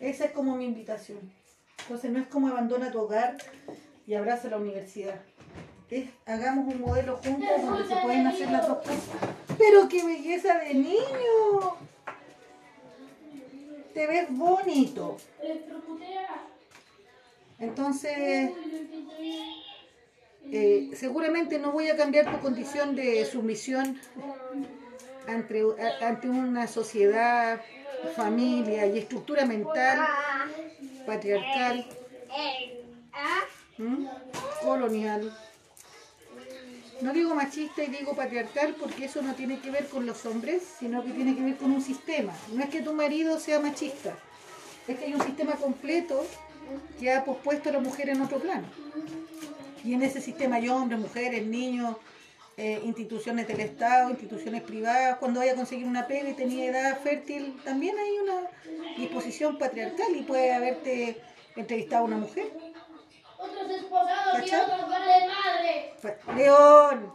[0.00, 1.20] Esa es como mi invitación.
[1.82, 3.36] Entonces no es como abandona tu hogar
[4.06, 5.20] y abraza la universidad.
[6.26, 9.04] Hagamos un modelo juntos donde se pueden hacer las dos cosas.
[9.58, 11.76] Pero qué belleza de niño.
[13.92, 15.18] Te ves bonito.
[17.60, 18.50] Entonces,
[20.50, 24.00] eh, seguramente no voy a cambiar tu condición de sumisión
[25.26, 27.60] ante, una sociedad,
[28.16, 30.06] familia y estructura mental
[31.06, 31.86] patriarcal,
[34.62, 35.36] colonial.
[37.00, 40.62] No digo machista y digo patriarcal porque eso no tiene que ver con los hombres,
[40.78, 42.32] sino que tiene que ver con un sistema.
[42.52, 44.16] No es que tu marido sea machista,
[44.88, 46.24] es que hay un sistema completo
[46.98, 48.66] que ha pospuesto a la mujer en otro plano.
[49.84, 51.96] Y en ese sistema hay hombres, mujeres, niños,
[52.56, 55.18] eh, instituciones del Estado, instituciones privadas.
[55.18, 58.48] Cuando vaya a conseguir una pega y tenía edad fértil, también hay una
[58.96, 61.20] disposición patriarcal y puede haberte
[61.56, 62.52] entrevistado a una mujer.
[63.38, 65.94] Otros esposados y otros vale madre.
[66.36, 67.12] León,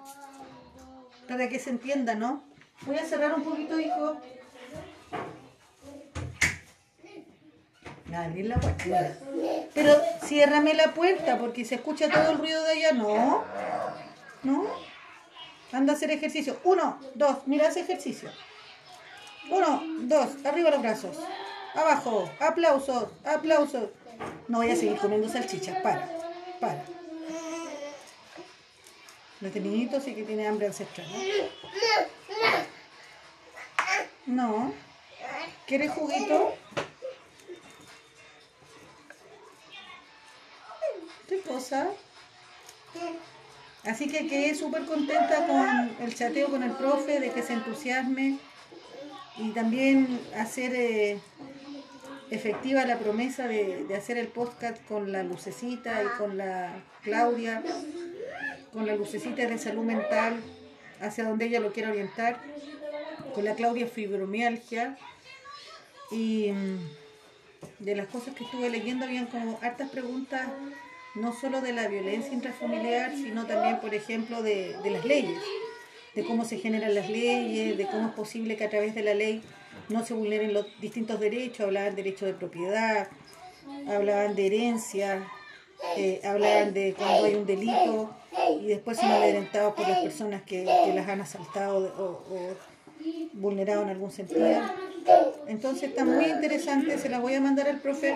[1.28, 2.44] para que se entienda, ¿no?
[2.82, 4.18] Voy a cerrar un poquito, hijo.
[8.14, 9.18] Abrir la puerta.
[9.74, 12.92] Pero ciérrame la puerta porque se escucha todo el ruido de allá.
[12.94, 13.44] No.
[14.44, 14.89] No.
[15.72, 16.60] Anda a hacer ejercicio.
[16.64, 17.46] Uno, dos.
[17.46, 18.32] Mira, hace ejercicio.
[19.50, 20.46] Uno, dos.
[20.46, 21.18] Arriba los brazos.
[21.76, 22.30] Abajo.
[22.40, 23.10] Aplausos.
[23.26, 23.90] Aplausos.
[24.48, 25.82] No voy a seguir comiendo salchichas.
[25.82, 26.10] Para.
[26.60, 26.84] Para.
[29.42, 31.08] Este niñito sí que tiene hambre ancestral.
[34.26, 34.48] ¿no?
[34.48, 34.74] No.
[35.66, 36.54] ¿Quieres juguito?
[41.28, 41.90] ¿Qué cosa?
[43.86, 48.38] Así que quedé súper contenta con el chateo con el profe, de que se entusiasme
[49.38, 51.20] y también hacer eh,
[52.30, 57.64] efectiva la promesa de, de hacer el podcast con la lucecita y con la Claudia,
[58.74, 60.42] con la lucecita de salud mental,
[61.00, 62.38] hacia donde ella lo quiera orientar,
[63.34, 64.98] con la Claudia fibromialgia
[66.12, 66.80] y mm,
[67.80, 70.48] de las cosas que estuve leyendo habían como hartas preguntas
[71.16, 75.42] no solo de la violencia intrafamiliar, sino también, por ejemplo, de, de las leyes,
[76.16, 79.14] de cómo se generan las leyes, de cómo es posible que a través de la
[79.14, 79.42] ley
[79.90, 83.08] no se vulneren los distintos derechos, hablaban de derecho de propiedad,
[83.88, 85.28] hablaban de herencia,
[85.98, 88.14] eh, hablaban de cuando hay un delito
[88.62, 92.56] y después son amedrentados por las personas que, que las han asaltado o, o
[93.34, 94.48] vulnerado en algún sentido.
[95.48, 98.16] Entonces está muy interesante, se las voy a mandar al profe.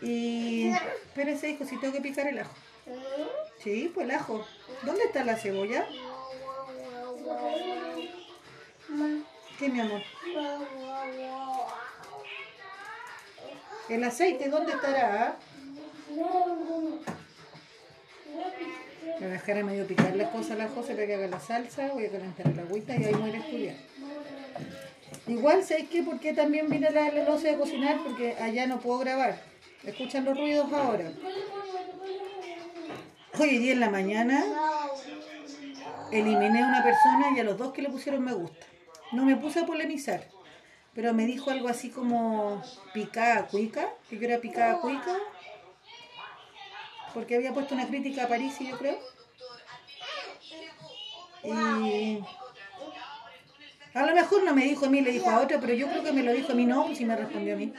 [0.00, 2.54] Y espérese, hijo, si tengo que picar el ajo.
[3.62, 4.46] Sí, pues el ajo.
[4.82, 5.86] ¿Dónde está la cebolla?
[9.58, 10.02] ¿Qué, mi amor?
[13.88, 15.36] El aceite, ¿dónde estará?
[19.18, 21.40] Voy a dejar a medio picar las cosas a la José para que haga la
[21.40, 23.74] salsa, voy a calentar el agüita y ahí voy a estudiar.
[25.26, 26.02] Igual, ¿sabes qué?
[26.02, 28.02] ¿Por qué también vine a la, la de cocinar?
[28.04, 29.40] Porque allá no puedo grabar.
[29.84, 31.12] ¿Escuchan los ruidos ahora?
[33.38, 34.44] Hoy día en la mañana
[36.10, 38.66] eliminé a una persona y a los dos que le pusieron me gusta.
[39.12, 40.26] No me puse a polemizar,
[40.94, 42.62] pero me dijo algo así como
[42.92, 45.16] picada cuica, que yo era picada cuica,
[47.14, 48.98] porque había puesto una crítica a París, yo creo.
[51.44, 52.20] Y
[53.94, 56.02] a lo mejor no me dijo a mí, le dijo a otra, pero yo creo
[56.02, 57.72] que me lo dijo a mí, no, pues sí me respondió a mí.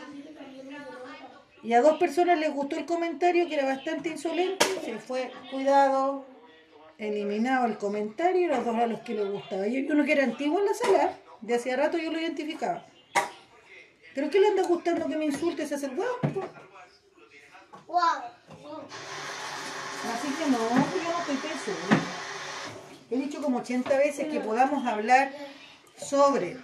[1.62, 6.26] Y a dos personas les gustó el comentario, que era bastante insolente, se fue, cuidado,
[6.98, 9.68] eliminado el comentario, los dos a los que les gustaba.
[9.68, 12.86] Y uno que era antiguo en la sala, de hacía rato yo lo identificaba.
[14.16, 15.68] ¿Pero qué le anda gustando que me insulte?
[15.68, 16.18] ¿Se hace el huevo?
[20.14, 21.72] Así que no, yo no estoy peso.
[23.12, 25.32] He dicho como 80 veces que podamos hablar
[25.98, 26.58] sobre,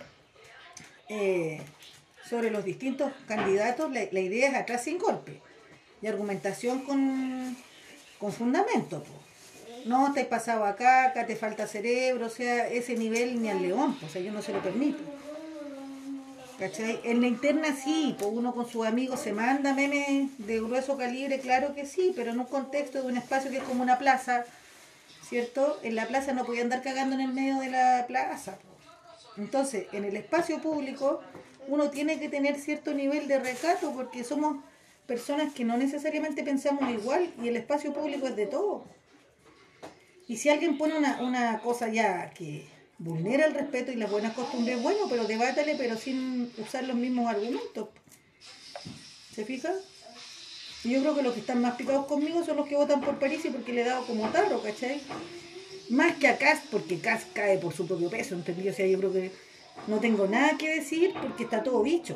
[1.10, 1.62] eh,
[2.30, 3.92] sobre los distintos candidatos.
[3.92, 5.42] La, la idea es atrás sin golpe
[6.02, 7.56] y argumentación con,
[8.20, 9.04] con fundamento.
[9.04, 9.14] po.
[9.86, 13.62] No te has pasado acá, acá te falta cerebro, o sea, ese nivel ni al
[13.62, 15.04] león, pues, o sea, yo no se lo permito.
[16.58, 17.02] ¿Cachai?
[17.04, 21.40] En la interna sí, pues uno con sus amigos se manda memes de grueso calibre,
[21.40, 24.46] claro que sí, pero en un contexto de un espacio que es como una plaza,
[25.28, 25.78] ¿cierto?
[25.84, 28.54] En la plaza no podía andar cagando en el medio de la plaza.
[28.54, 29.42] po.
[29.42, 31.22] Entonces, en el espacio público
[31.68, 34.64] uno tiene que tener cierto nivel de recato porque somos
[35.08, 38.86] personas que no necesariamente pensamos igual y el espacio público es de todo.
[40.28, 42.66] Y si alguien pone una, una cosa ya que
[42.98, 47.30] vulnera el respeto y las buenas costumbres, bueno, pero debátale, pero sin usar los mismos
[47.30, 47.90] argumentos.
[49.34, 49.74] ¿Se fija?
[50.84, 53.20] Y yo creo que los que están más picados conmigo son los que votan por
[53.20, 55.02] París y porque le he dado como tarro, ¿cachai?
[55.90, 58.70] Más que a Cast, porque Cast cae por su propio peso, ¿entendí?
[58.70, 59.32] O sea, yo creo que
[59.88, 62.16] no tengo nada que decir porque está todo uno.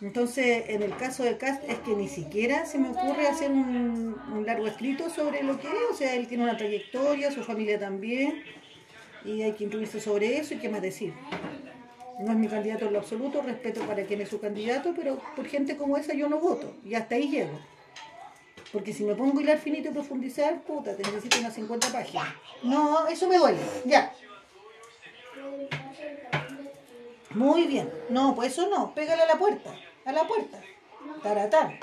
[0.00, 4.16] Entonces, en el caso de Cast es que ni siquiera se me ocurre hacer un,
[4.32, 5.90] un largo escrito sobre lo que es.
[5.90, 8.42] O sea, él tiene una trayectoria, su familia también,
[9.24, 11.12] y hay que incluirse sobre eso y qué más decir.
[12.20, 15.46] No es mi candidato en lo absoluto, respeto para quien es su candidato, pero por
[15.46, 17.58] gente como esa yo no voto, y hasta ahí llego.
[18.72, 22.28] Porque si me pongo a hilar finito y profundizar, puta, te necesito unas 50 páginas.
[22.62, 24.12] No, eso me duele, ya.
[27.30, 27.92] Muy bien.
[28.08, 28.94] No, pues eso no.
[28.94, 29.70] Pégale a la puerta.
[30.04, 30.58] A la puerta.
[31.22, 31.78] Taratán.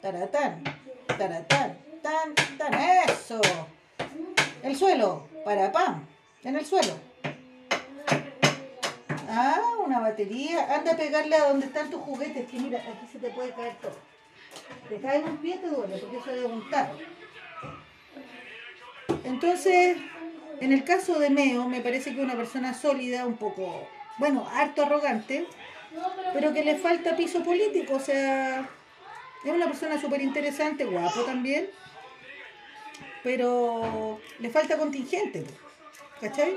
[0.00, 0.62] Taratán.
[1.06, 1.78] Taratán.
[2.02, 2.74] Tan, tan.
[2.74, 3.40] Eso.
[4.62, 5.26] El suelo.
[5.44, 6.06] Para pam.
[6.44, 6.94] En el suelo.
[9.28, 10.74] Ah, una batería.
[10.74, 12.48] Anda a pegarle a donde están tus juguetes.
[12.48, 13.96] Que mira, aquí se te puede caer todo.
[14.88, 16.96] Te cae en un pie, te duele, porque eso es un tarro.
[19.24, 19.98] Entonces,
[20.60, 24.82] en el caso de Meo, me parece que una persona sólida, un poco, bueno, harto
[24.82, 25.46] arrogante,
[26.32, 28.68] pero que le falta piso político, o sea,
[29.44, 31.68] es una persona súper interesante, guapo también,
[33.22, 35.44] pero le falta contingente,
[36.20, 36.54] ¿cachai?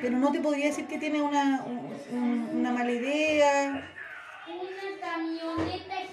[0.00, 3.90] Pero no te podría decir que tiene una, un- una mala idea,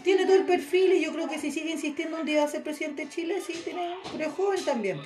[0.03, 2.63] tiene todo el perfil y yo creo que si sigue insistiendo un día a ser
[2.63, 4.99] presidente de Chile, sí, tiene, pero es joven también,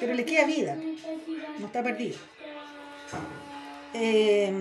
[0.00, 0.76] pero le queda vida,
[1.58, 2.16] no está perdido.
[3.94, 4.52] Eh,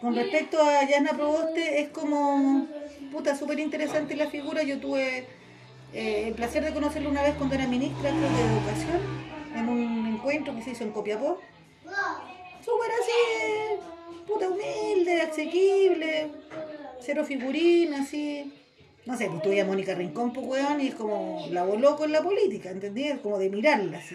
[0.00, 2.66] con respecto a Yasna Proboste, es como,
[3.12, 4.62] puta, súper interesante la figura.
[4.62, 5.26] Yo tuve
[5.92, 9.00] eh, el placer de conocerla una vez cuando era ministra de Educación,
[9.54, 11.40] en un encuentro que se hizo en Copiapó.
[12.64, 16.30] Súper así, puta, humilde, asequible,
[17.08, 18.52] cero figurín, así.
[19.06, 22.12] No sé, pues tuve a Mónica Rincón, pues, weón, y es como la voló con
[22.12, 23.08] la política, ¿entendí?
[23.22, 24.14] Como de mirarla, así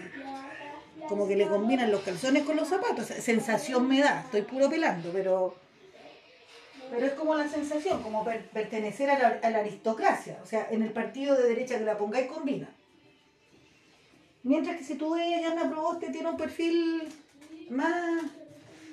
[1.08, 3.06] como que le combinan los calzones con los zapatos.
[3.06, 5.56] Sensación me da, estoy puro pelando, pero,
[6.88, 9.18] pero es como la sensación, como per- pertenecer a
[9.50, 10.38] la, aristocracia.
[10.42, 12.68] O sea, en el partido de derecha que la pongáis combina.
[14.44, 17.02] Mientras que si tú ves a Yana Proboste tiene un perfil
[17.70, 18.22] más,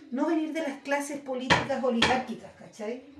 [0.09, 3.10] no venir de las clases políticas oligárquicas, ¿cachai?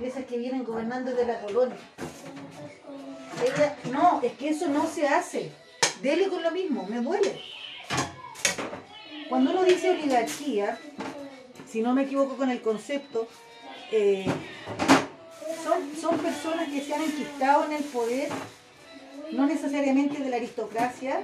[0.00, 1.76] De esas que vienen gobernando desde la colonia.
[3.90, 5.52] No, es que eso no se hace.
[6.02, 7.40] Dele con lo mismo, me duele.
[9.28, 10.78] Cuando uno dice oligarquía,
[11.68, 13.26] si no me equivoco con el concepto,
[13.90, 14.26] eh,
[15.64, 18.28] son, son personas que se han enquistado en el poder,
[19.32, 21.22] no necesariamente de la aristocracia,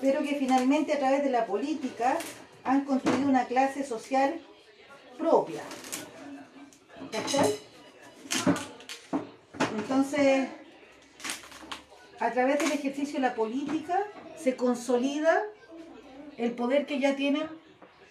[0.00, 2.18] pero que finalmente a través de la política
[2.64, 4.40] han construido una clase social
[5.18, 5.62] propia.
[7.16, 7.58] ¿Cachai?
[9.78, 10.48] Entonces,
[12.20, 13.98] a través del ejercicio de la política
[14.36, 15.42] se consolida
[16.36, 17.48] el poder que ya tienen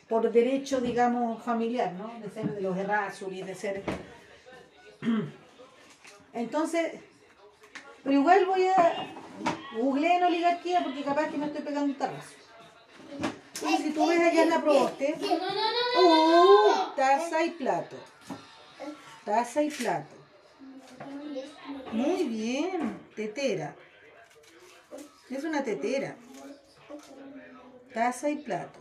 [0.09, 2.19] por derecho, digamos, familiar, ¿no?
[2.19, 3.83] De ser de los Errázuri, de ser...
[6.33, 6.93] Entonces,
[8.03, 9.07] pero igual voy a
[9.77, 12.35] googlear en oligarquía porque capaz que me estoy pegando un tarrazo.
[13.55, 16.91] Entonces, si tú ves allá en la Proboste, No, no, no, no.
[16.91, 16.95] ¡uh!
[16.95, 17.97] taza y plato.
[19.25, 20.15] Taza y plato.
[21.91, 23.75] Muy bien, tetera.
[25.31, 26.15] Es una tetera.
[27.91, 28.79] Taza y plato.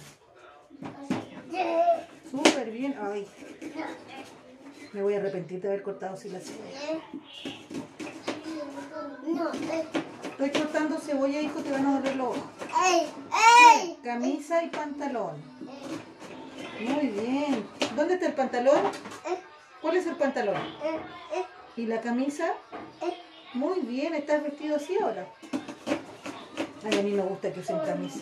[2.30, 2.94] Súper bien.
[3.00, 3.26] Ay.
[4.92, 7.00] Me voy a arrepentir de haber cortado sin la cebolla.
[10.24, 12.42] Estoy cortando cebolla, hijo, te van a doler los ojos.
[14.02, 15.37] Camisa y pantalón.
[16.80, 17.66] Muy bien.
[17.96, 18.78] ¿Dónde está el pantalón?
[19.85, 20.57] ¿Cuál es el pantalón?
[21.77, 22.55] ¿Y la camisa?
[23.53, 25.27] Muy bien, estás vestido así ahora.
[26.83, 28.20] Ay, a mí me gusta que usen camisa.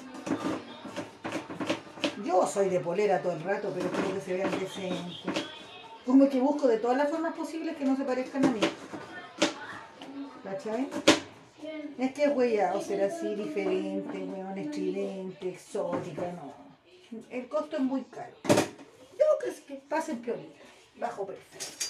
[2.25, 5.21] Yo soy de polera todo el rato, pero quiero que se vean decentes.
[6.05, 8.61] Como que busco de todas las formas posibles que no se parezcan a mí.
[10.43, 10.89] ¿Cachai?
[11.97, 16.55] Es que es huellado ser así, diferente, weón, estridente, exótica, no.
[17.31, 18.35] El costo es muy caro.
[18.49, 20.59] Yo que es que pasen piolita,
[20.97, 21.83] bajo perfecto.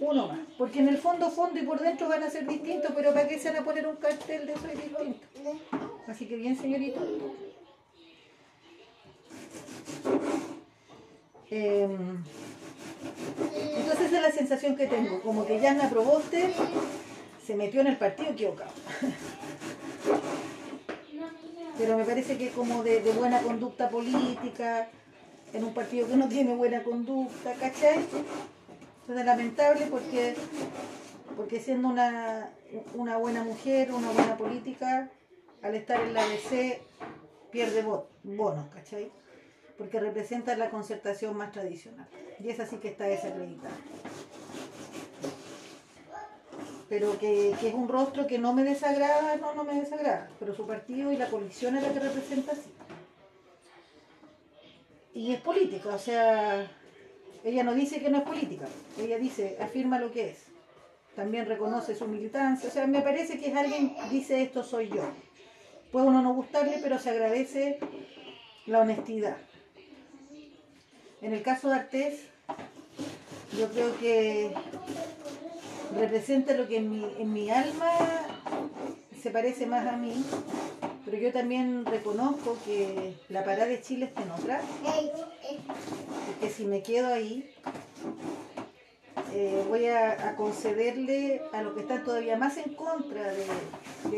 [0.00, 0.38] Uno más.
[0.56, 3.38] Porque en el fondo, fondo y por dentro van a ser distintos, pero ¿para qué
[3.38, 5.26] se van a poner un cartel de soy distinto?
[6.06, 7.00] Así que bien, señorita.
[11.50, 12.24] Em,
[13.54, 16.52] entonces esa es la sensación que tengo, como que Yana Proboste
[17.44, 18.72] se metió en el partido equivocado.
[21.78, 24.88] Pero me parece que como de buena conducta política,
[25.56, 28.04] en un partido que no tiene buena conducta, ¿cachai?
[29.00, 30.34] Entonces lamentable porque,
[31.34, 32.50] porque siendo una,
[32.94, 35.10] una buena mujer, una buena política,
[35.62, 36.82] al estar en la DC
[37.50, 37.84] pierde
[38.22, 39.10] bonos, ¿cachai?
[39.78, 42.06] Porque representa la concertación más tradicional.
[42.38, 43.74] Y esa sí que está desacreditada.
[46.88, 50.28] Pero que, que es un rostro que no me desagrada, no, no me desagrada.
[50.38, 52.75] Pero su partido y la coalición es la que representa sí.
[55.16, 56.70] Y es política, o sea,
[57.42, 58.66] ella no dice que no es política,
[59.00, 60.44] ella dice, afirma lo que es.
[61.14, 65.00] También reconoce su militancia, o sea, me parece que es alguien dice esto soy yo.
[65.90, 67.78] Puede uno no gustarle, pero se agradece
[68.66, 69.38] la honestidad.
[71.22, 72.20] En el caso de Artés,
[73.58, 74.52] yo creo que
[75.98, 77.90] representa lo que en mi, en mi alma
[79.22, 80.12] se parece más a mí,
[81.06, 86.64] pero yo también reconozco que la parada de Chile está en otra, y que si
[86.64, 87.48] me quedo ahí,
[89.32, 93.44] eh, voy a, concederle a los que están todavía más en contra de,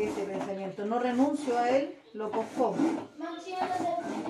[0.03, 0.83] ese pensamiento.
[0.85, 2.77] No renuncio a él, lo pospongo.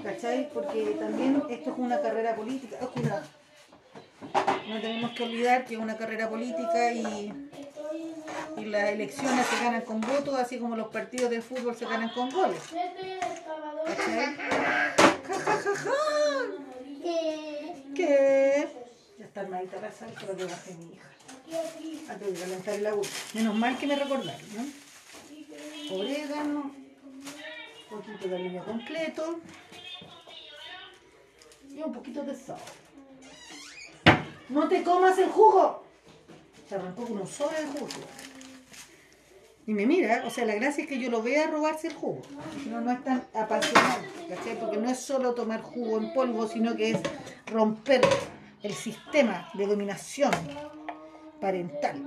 [0.03, 0.49] ¿Cachai?
[0.53, 2.77] Porque también esto es una carrera política.
[2.81, 2.89] es
[4.67, 7.48] no tenemos que olvidar que es una carrera política y,
[8.59, 12.09] y las elecciones se ganan con votos, así como los partidos de fútbol se ganan
[12.09, 12.61] con goles.
[12.61, 14.35] Ja.
[17.95, 18.67] ¿Qué?
[19.17, 21.09] Ya está armadita la sal, pero que baje mi hija.
[22.09, 23.05] A que calentar el agua.
[23.33, 25.95] Menos mal que me recordaron, ¿no?
[25.95, 26.71] Orégano,
[27.89, 29.39] poquito de aliño completo
[31.69, 32.59] y un poquito de sal.
[34.49, 35.83] ¡No te comas el jugo!
[36.67, 37.87] Se arrancó con un sobre de jugo.
[39.69, 42.23] Y me mira, o sea, la gracia es que yo lo vea robarse el jugo.
[42.65, 44.59] No, no es tan apasionante, ¿cachai?
[44.59, 46.99] Porque no es solo tomar jugo en polvo, sino que es
[47.45, 48.01] romper
[48.63, 50.31] el sistema de dominación
[51.39, 52.01] parental.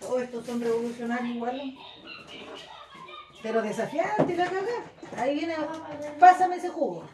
[0.00, 1.78] Todos estos son revolucionarios igual.
[3.40, 4.82] Pero desafiante la cagada.
[5.18, 5.54] Ahí viene,
[6.18, 7.04] pásame ese jugo.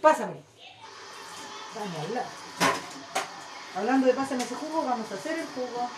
[0.00, 0.36] Pásame.
[1.74, 2.24] Vamos a hablar.
[3.74, 5.90] Hablando de pásame ese jugo, vamos a hacer el jugo.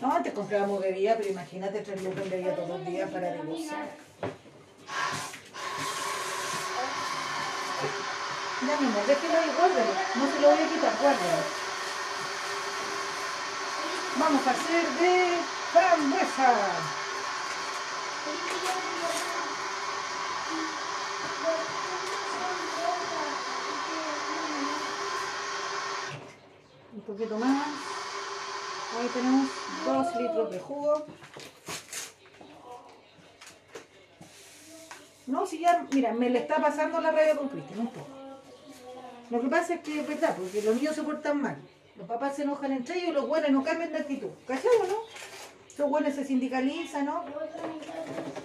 [0.00, 3.86] No, antes comprábamos bebida, pero imagínate tres lucas en bebida todos los días para negociar.
[8.62, 9.92] Ya, mi amor, déjelo ahí, guárdalo.
[10.14, 11.42] No se lo voy a quitar, guárdalo.
[14.18, 15.38] Vamos a hacer de
[15.72, 16.54] frambuesa.
[26.94, 27.89] Un poquito más.
[28.98, 29.48] Ahí tenemos
[29.86, 31.06] dos litros de jugo.
[35.26, 38.08] No, si ya, mira, me le está pasando la rabia con Cristian, un poco.
[39.30, 41.56] Lo que pasa es que es verdad, porque los niños se portan mal.
[41.96, 44.30] Los papás se enojan entre ellos y los buenos no cambian de actitud.
[44.46, 44.96] ¿Cachai no?
[45.78, 47.24] Los buenos se sindicalizan, ¿no?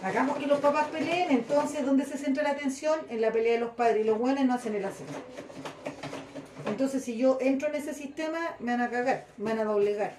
[0.03, 2.99] Hagamos que los papás peleen, entonces, ¿dónde se centra la atención?
[3.09, 4.05] En la pelea de los padres.
[4.05, 5.07] Y los buenos no hacen el aseo.
[6.65, 10.17] Entonces, si yo entro en ese sistema, me van a cagar, me van a doblegar.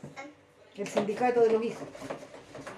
[0.76, 1.88] El sindicato de los hijos.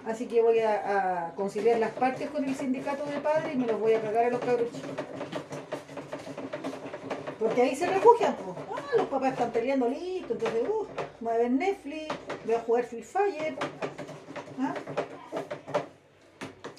[0.06, 3.66] Así que voy a, a conciliar las partes con el sindicato de padres y me
[3.66, 4.90] los voy a cagar a los cabros chicos.
[7.38, 8.56] Porque ahí se refugian, pues.
[8.72, 10.86] Ah, los papás están peleando listo, entonces, uh,
[11.20, 12.14] voy a ver Netflix,
[12.44, 13.56] voy a jugar Free Fire.
[14.58, 14.74] ¿Ah?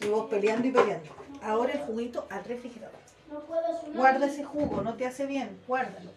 [0.01, 1.09] Y vos peleando y peleando.
[1.43, 2.99] Ahora el juguito al refrigerador.
[3.31, 3.95] No puedo sonar.
[3.95, 6.11] Guarda ese jugo, no te hace bien, guárdalo.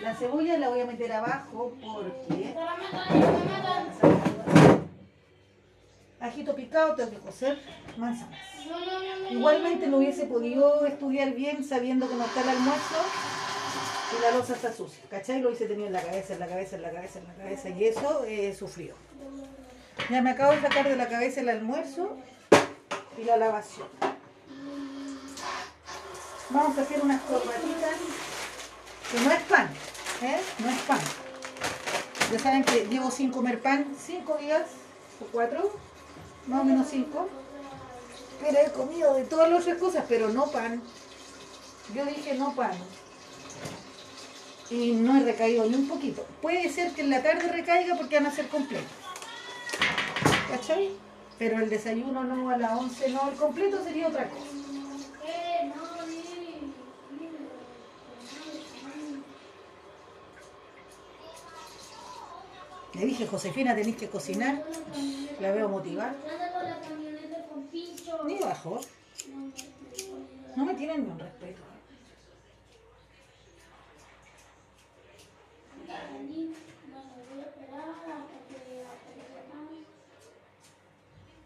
[0.00, 2.54] La cebolla la voy a meter abajo porque
[6.20, 7.58] ajito picado tengo que cocer
[7.96, 8.38] manzanas.
[9.30, 12.96] Igualmente no hubiese podido estudiar bien sabiendo que no está el almuerzo
[14.16, 15.04] y la losa está sucia.
[15.10, 15.40] ¿Cachai?
[15.40, 17.68] Lo hice tenido en la cabeza, en la cabeza, en la cabeza, en la cabeza
[17.68, 18.94] y eso eh, sufrió.
[20.10, 22.16] Ya me acabo de sacar de la cabeza el almuerzo
[23.20, 23.88] y la lavación.
[26.50, 27.96] Vamos a hacer unas corbatitas
[29.22, 29.68] no es pan,
[30.22, 30.40] ¿eh?
[30.58, 31.00] No es pan.
[32.32, 34.62] Ya saben que llevo sin comer pan cinco días
[35.20, 35.70] o cuatro,
[36.46, 37.28] más o menos cinco.
[38.40, 40.82] Pero he comido de todas las otras cosas, pero no pan.
[41.94, 42.72] Yo dije no pan.
[44.70, 46.26] Y no he recaído ni un poquito.
[46.42, 48.86] Puede ser que en la tarde recaiga porque van a ser completos.
[50.50, 50.90] ¿Cachai?
[51.38, 54.46] Pero el desayuno no, a las 11 no, el completo sería otra cosa.
[55.26, 56.24] Eh, no, ni.
[62.94, 64.62] Le dije, Josefina, tenéis que cocinar.
[65.40, 66.14] La veo motivada.
[68.24, 68.80] Ni bajo.
[70.56, 71.62] No me tienen ni un respeto.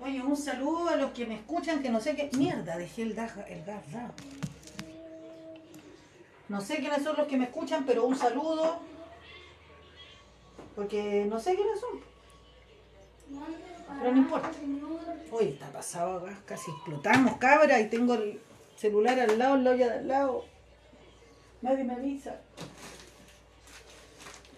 [0.00, 2.30] Oye, un saludo a los que me escuchan, que no sé qué.
[2.36, 4.12] Mierda, dejé el gas dado.
[6.48, 8.80] No sé quiénes son los que me escuchan, pero un saludo.
[10.78, 11.98] Porque no sé quiénes son.
[13.98, 14.48] Pero no importa.
[15.32, 18.40] Oye, está pasado acá, casi explotamos, cabra, y tengo el
[18.76, 20.44] celular al lado, la olla de al lado.
[21.62, 22.36] Nadie me avisa.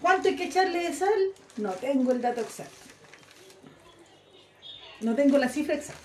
[0.02, 1.08] ¿Cuánto hay que echarle de sal?
[1.56, 2.76] No tengo el dato exacto.
[5.00, 6.02] No tengo la cifra exacta.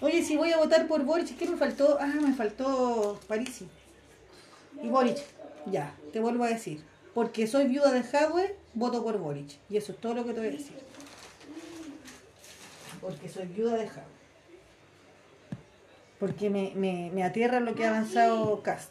[0.00, 1.96] Oye, si voy a votar por Boric, ¿qué me faltó?
[2.00, 3.68] Ah, me faltó Parisi.
[4.82, 5.18] Y Boric.
[5.66, 6.82] Ya, te vuelvo a decir.
[7.14, 9.58] Porque soy viuda de Jadwe, voto por Boric.
[9.70, 10.76] Y eso es todo lo que te voy a decir.
[13.00, 14.14] Porque soy viuda de Jadwe.
[16.18, 18.90] Porque me, me, me aterra lo que ha avanzado Cast.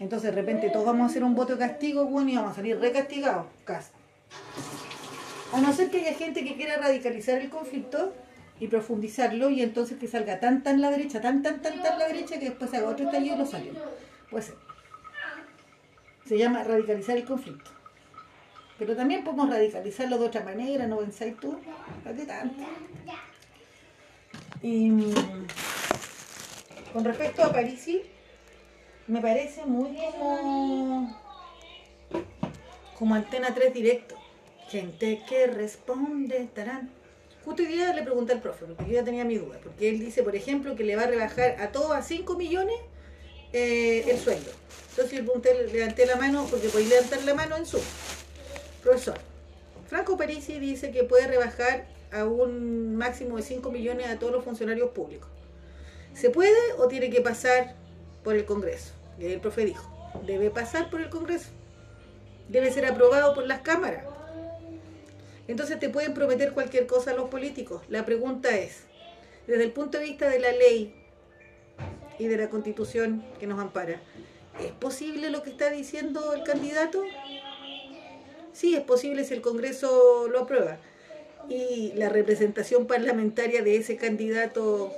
[0.00, 2.56] Entonces de repente todos vamos a hacer un voto de castigo, bueno, y vamos a
[2.56, 3.92] salir recastigados, Cast.
[5.52, 8.12] A no ser que haya gente que quiera radicalizar el conflicto
[8.58, 12.06] y profundizarlo y entonces que salga tan tan la derecha, tan tan tan tan la
[12.06, 13.72] derecha que después haga otro estallido y lo salió.
[14.30, 14.63] Puede ser.
[16.26, 17.70] Se llama radicalizar el conflicto.
[18.78, 21.58] Pero también podemos radicalizarlo de otra manera, ¿no pensáis tú?
[22.02, 22.64] ¿Para qué tanto?
[24.62, 25.14] Y mm,
[26.92, 28.02] con respecto a Parisi,
[29.06, 31.20] me parece muy como,
[32.98, 34.16] como Antena 3 directo.
[34.68, 36.90] Gente que responde, tarán.
[37.44, 40.00] Justo hoy día le pregunté al profe, porque yo ya tenía mi duda, porque él
[40.00, 42.76] dice, por ejemplo, que le va a rebajar a todos a 5 millones
[43.52, 44.50] eh, el sueldo.
[44.96, 47.80] Entonces yo levanté la mano, porque podéis levantar la mano en su.
[48.82, 49.18] Profesor,
[49.88, 54.44] Franco Parisi dice que puede rebajar a un máximo de 5 millones a todos los
[54.44, 55.28] funcionarios públicos.
[56.14, 57.74] ¿Se puede o tiene que pasar
[58.22, 58.92] por el Congreso?
[59.18, 61.48] Y el profe dijo, debe pasar por el Congreso.
[62.48, 64.04] Debe ser aprobado por las cámaras.
[65.48, 67.82] Entonces te pueden prometer cualquier cosa a los políticos.
[67.88, 68.84] La pregunta es,
[69.48, 70.94] desde el punto de vista de la ley
[72.18, 74.00] y de la constitución que nos ampara,
[74.60, 77.02] ¿es posible lo que está diciendo el candidato?
[78.52, 80.78] Sí, es posible si el Congreso lo aprueba.
[81.48, 84.92] ¿Y la representación parlamentaria de ese candidato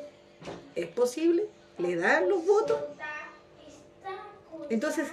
[0.75, 1.47] es posible?
[1.79, 2.79] ¿Le dan los votos?
[4.69, 5.07] Entonces,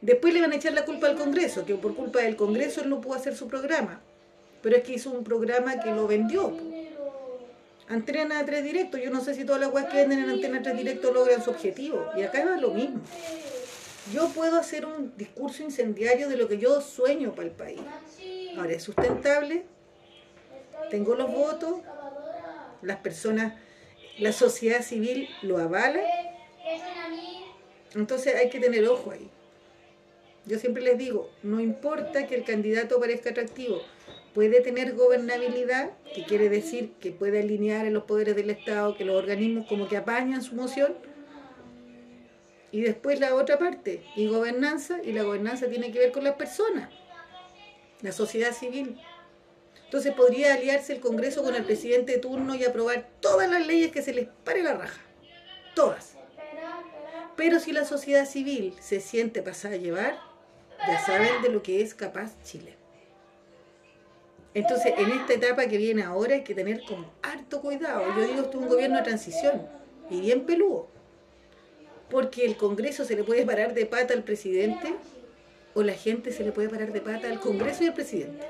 [0.00, 2.90] después le van a echar la culpa al Congreso, que por culpa del Congreso él
[2.90, 4.00] no pudo hacer su programa.
[4.62, 6.52] Pero es que hizo un programa que lo vendió.
[7.88, 10.76] Antena 3 Directo, yo no sé si todas las webs que venden en Antena 3
[10.76, 12.06] Directo logran su objetivo.
[12.16, 13.00] Y acá es lo mismo.
[14.12, 17.80] Yo puedo hacer un discurso incendiario de lo que yo sueño para el país.
[18.56, 19.64] Ahora, ¿es sustentable?
[20.90, 21.80] ¿Tengo los votos?
[22.82, 23.54] ¿Las personas,
[24.18, 26.00] la sociedad civil lo avala?
[27.94, 29.30] Entonces hay que tener ojo ahí.
[30.46, 33.82] Yo siempre les digo, no importa que el candidato parezca atractivo,
[34.34, 39.04] puede tener gobernabilidad, que quiere decir que puede alinear en los poderes del Estado, que
[39.04, 40.94] los organismos como que apañan su moción.
[42.72, 46.34] Y después la otra parte, y gobernanza, y la gobernanza tiene que ver con las
[46.34, 46.88] personas,
[48.00, 49.00] la sociedad civil.
[49.84, 53.90] Entonces podría aliarse el Congreso con el presidente de turno y aprobar todas las leyes
[53.90, 55.00] que se les pare la raja.
[55.74, 56.16] Todas.
[57.36, 60.20] Pero si la sociedad civil se siente pasada a llevar,
[60.86, 62.76] ya saben de lo que es capaz Chile.
[64.54, 68.04] Entonces, en esta etapa que viene ahora hay que tener con harto cuidado.
[68.16, 69.66] Yo digo, esto es un gobierno de transición
[70.08, 70.89] y bien peludo.
[72.10, 74.94] Porque el Congreso se le puede parar de pata al presidente
[75.74, 78.44] o la gente se le puede parar de pata al Congreso y al presidente.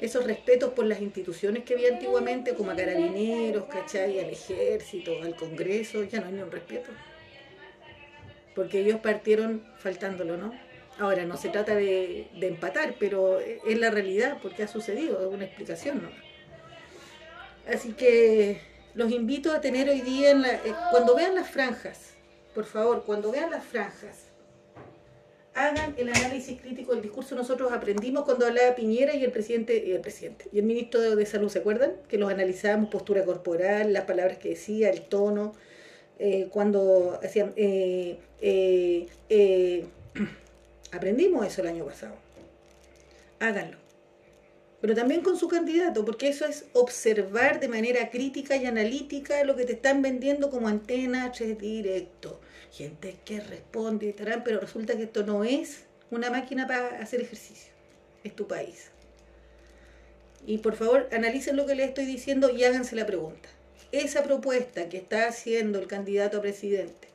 [0.00, 4.20] Esos respetos por las instituciones que había antiguamente, como a carabineros, ¿cachai?
[4.20, 6.90] Al ejército, al Congreso, ya no hay ni un respeto.
[8.54, 10.52] Porque ellos partieron faltándolo, ¿no?
[10.98, 15.26] Ahora, no se trata de, de empatar, pero es la realidad, porque ha sucedido, es
[15.26, 16.10] una explicación, ¿no?
[17.66, 18.60] Así que
[18.94, 22.12] los invito a tener hoy día, eh, cuando vean las franjas,
[22.54, 24.28] por favor, cuando vean las franjas,
[25.54, 27.34] hagan el análisis crítico del discurso.
[27.34, 31.26] Nosotros aprendimos cuando hablaba Piñera y el presidente, y el presidente, y el ministro de,
[31.26, 31.92] Salud, ¿se acuerdan?
[32.08, 35.54] Que los analizábamos, postura corporal, las palabras que decía, el tono,
[36.18, 37.52] eh, cuando hacían...
[37.56, 38.18] eh,
[40.92, 42.14] aprendimos eso el año pasado.
[43.40, 43.83] Háganlo.
[44.84, 49.56] Pero también con su candidato, porque eso es observar de manera crítica y analítica lo
[49.56, 52.38] que te están vendiendo como antena 3 directo.
[52.70, 57.72] Gente que responde estarán, pero resulta que esto no es una máquina para hacer ejercicio.
[58.24, 58.90] Es tu país.
[60.46, 63.48] Y por favor, analicen lo que les estoy diciendo y háganse la pregunta.
[63.90, 67.08] Esa propuesta que está haciendo el candidato a presidente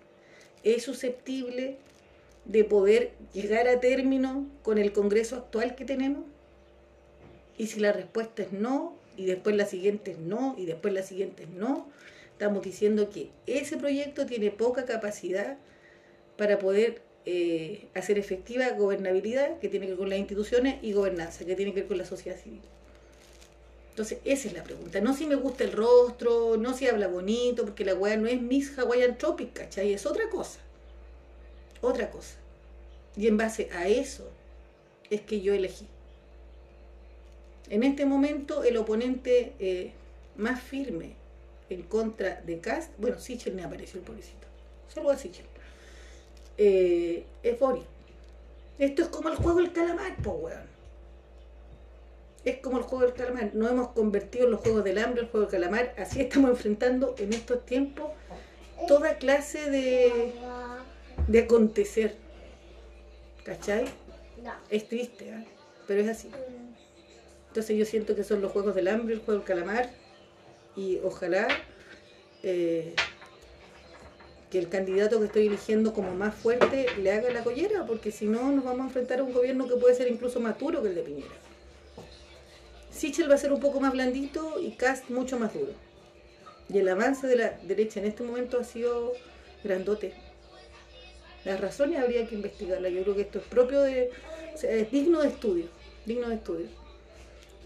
[0.63, 1.78] es susceptible
[2.45, 6.24] de poder llegar a término con el Congreso actual que tenemos?
[7.60, 11.03] Y si la respuesta es no, y después la siguiente es no, y después la
[11.03, 11.88] siguiente es no,
[12.32, 15.57] estamos diciendo que ese proyecto tiene poca capacidad
[16.38, 21.43] para poder eh, hacer efectiva gobernabilidad, que tiene que ver con las instituciones, y gobernanza,
[21.43, 22.62] que tiene que ver con la sociedad civil.
[23.89, 25.01] Entonces, esa es la pregunta.
[25.01, 28.41] No si me gusta el rostro, no si habla bonito, porque la weá no es
[28.41, 29.91] Miss Hawaiian Tropic, ¿cachai?
[29.91, 30.60] Es otra cosa.
[31.82, 32.38] Otra cosa.
[33.18, 34.32] Y en base a eso
[35.10, 35.86] es que yo elegí.
[37.70, 39.91] En este momento, el oponente eh,
[40.38, 41.13] más firme
[41.70, 44.47] en contra de Cast, bueno, Sichel me apareció el pobrecito.
[44.93, 45.45] Solo a Sichel.
[46.57, 47.84] Eh, es Boris.
[48.80, 50.80] Esto es como el juego del calamar, po, weón
[52.45, 53.51] es como el juego del calamar.
[53.53, 55.93] Nos hemos convertido en los juegos del hambre, el juego del calamar.
[55.97, 58.11] Así estamos enfrentando en estos tiempos
[58.88, 60.34] toda clase de,
[61.28, 62.15] de acontecer.
[63.43, 63.86] ¿Cachai?
[64.70, 65.45] Es triste, ¿eh?
[65.88, 66.30] pero es así.
[67.50, 69.89] Entonces yo siento que son los juegos del hambre, el juego del calamar.
[70.76, 71.47] Y ojalá
[72.43, 72.93] eh,
[74.50, 78.26] que el candidato que estoy eligiendo como más fuerte le haga la collera, porque si
[78.26, 80.89] no nos vamos a enfrentar a un gobierno que puede ser incluso más duro que
[80.89, 81.36] el de Piñera.
[82.91, 85.74] Sichel va a ser un poco más blandito y Cast mucho más duro.
[86.72, 89.14] Y el avance de la derecha en este momento ha sido
[89.64, 90.14] grandote.
[91.45, 92.91] Las razones habría que investigarlas.
[92.91, 94.12] Yo creo que esto es propio de.
[94.54, 95.66] O sea, es digno de estudio.
[96.06, 96.68] Digno de estudio.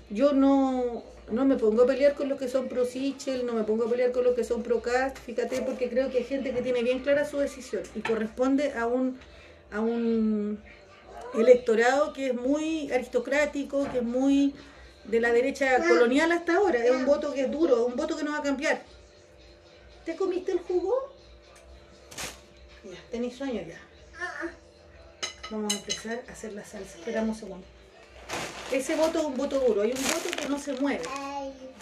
[0.10, 3.64] Yo no, no me pongo a pelear con los que son pro Sichel, no me
[3.64, 6.54] pongo a pelear con los que son pro Cast, fíjate, porque creo que hay gente
[6.54, 9.18] que tiene bien clara su decisión y corresponde a un,
[9.72, 10.60] a un
[11.34, 14.54] electorado que es muy aristocrático, que es muy
[15.06, 16.84] de la derecha colonial hasta ahora.
[16.84, 18.82] Es un voto que es duro, es un voto que no va a cambiar.
[20.06, 21.14] ¿Te comiste el jugo?
[22.84, 23.80] Ya, tenéis sueño ya.
[25.50, 26.98] Vamos a empezar a hacer la salsa.
[26.98, 27.68] Esperamos un segundo.
[28.72, 29.82] Ese voto es un voto duro.
[29.82, 31.04] Hay un voto que no se mueve.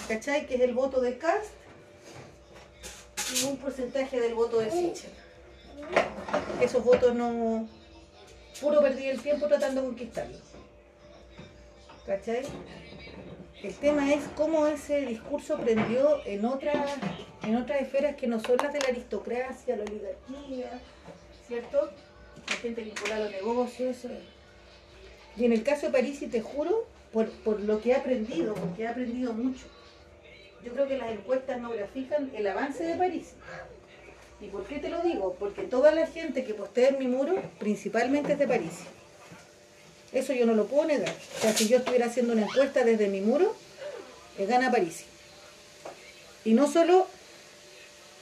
[0.08, 0.46] ¿Cachai?
[0.46, 1.52] Que es el voto de Cast
[3.34, 5.12] y un porcentaje del voto de Sichel.
[6.62, 7.68] Esos votos no...
[8.60, 10.42] Puro perdí el tiempo tratando de conquistarlos.
[12.06, 12.44] ¿Cachai?
[13.64, 16.98] El tema es cómo ese discurso prendió en otras,
[17.44, 20.80] en otras esferas que no son las de la aristocracia, la oligarquía,
[21.48, 21.92] ¿cierto?
[22.50, 23.98] La gente vinculada a los negocios.
[25.38, 28.54] Y en el caso de París, y te juro, por, por lo que he aprendido,
[28.54, 29.66] porque he aprendido mucho.
[30.64, 33.34] Yo creo que las encuestas no grafican el avance de París.
[34.40, 35.36] ¿Y por qué te lo digo?
[35.40, 38.74] Porque toda la gente que postea en mi muro, principalmente es de París.
[40.12, 41.14] Eso yo no lo puedo negar.
[41.38, 43.56] O sea, si yo estuviera haciendo una encuesta desde mi muro,
[44.38, 45.06] eh, gana París.
[46.44, 47.08] Y no solo,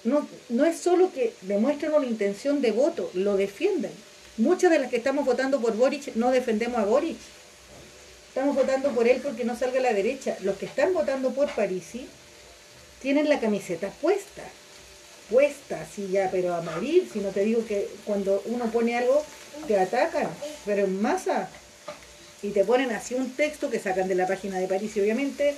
[0.03, 3.91] no, no es solo que demuestren una intención de voto, lo defienden.
[4.39, 7.17] Muchas de las que estamos votando por Boric no defendemos a Boric.
[8.29, 10.37] Estamos votando por él porque no salga a la derecha.
[10.43, 12.07] Los que están votando por Parisi
[13.01, 14.43] tienen la camiseta puesta.
[15.29, 17.09] Puesta, sí ya, pero a morir.
[17.11, 19.21] Si no te digo que cuando uno pone algo,
[19.67, 20.29] te atacan.
[20.65, 21.49] Pero en masa
[22.41, 25.53] y te ponen así un texto que sacan de la página de París, obviamente,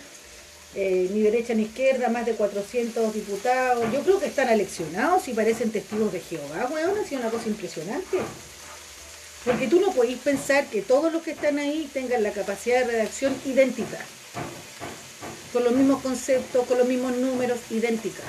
[0.73, 3.93] eh, ni derecha ni izquierda, más de 400 diputados.
[3.93, 7.47] Yo creo que están aleccionados y parecen testigos de Jehová, weón, ha sido una cosa
[7.47, 8.17] impresionante.
[9.45, 12.91] Porque tú no podéis pensar que todos los que están ahí tengan la capacidad de
[12.91, 13.97] redacción idéntica,
[15.51, 18.23] con los mismos conceptos, con los mismos números, idéntica.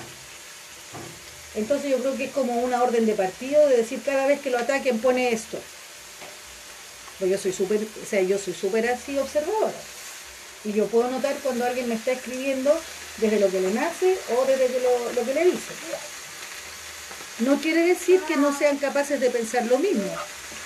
[1.55, 4.51] Entonces yo creo que es como una orden de partido de decir cada vez que
[4.51, 5.59] lo ataquen pone esto.
[7.19, 9.73] Pues yo soy súper, o sea, yo soy súper así observadora.
[10.65, 12.75] Y yo puedo notar cuando alguien me está escribiendo
[13.19, 15.75] desde lo que le nace o desde lo, que le dice.
[17.41, 20.11] No quiere decir que no sean capaces de pensar lo mismo.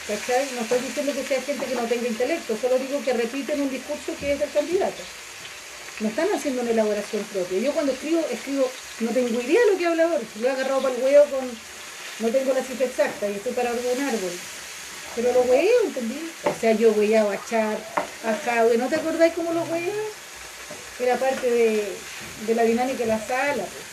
[0.06, 0.48] ¿Cachai?
[0.54, 3.70] No estoy diciendo que sea gente que no tenga intelecto, solo digo que repiten un
[3.70, 5.02] discurso que es del candidato.
[5.98, 7.58] No están haciendo una elaboración propia.
[7.58, 10.08] Yo cuando escribo, escribo, no tengo idea de lo que habla.
[10.40, 11.50] Lo he agarrado para el huevo con.
[12.18, 14.32] No tengo la cifra exacta y estoy para un árbol.
[15.16, 16.30] Pero lo huevo, ¿entendí?
[16.44, 17.78] O sea, yo voy a bachar
[18.24, 18.76] a Jaude.
[18.76, 20.02] ¿No te acordáis cómo lo huevo?
[21.00, 23.64] Era parte de, la dinámica de la sala.
[23.64, 23.86] Pues.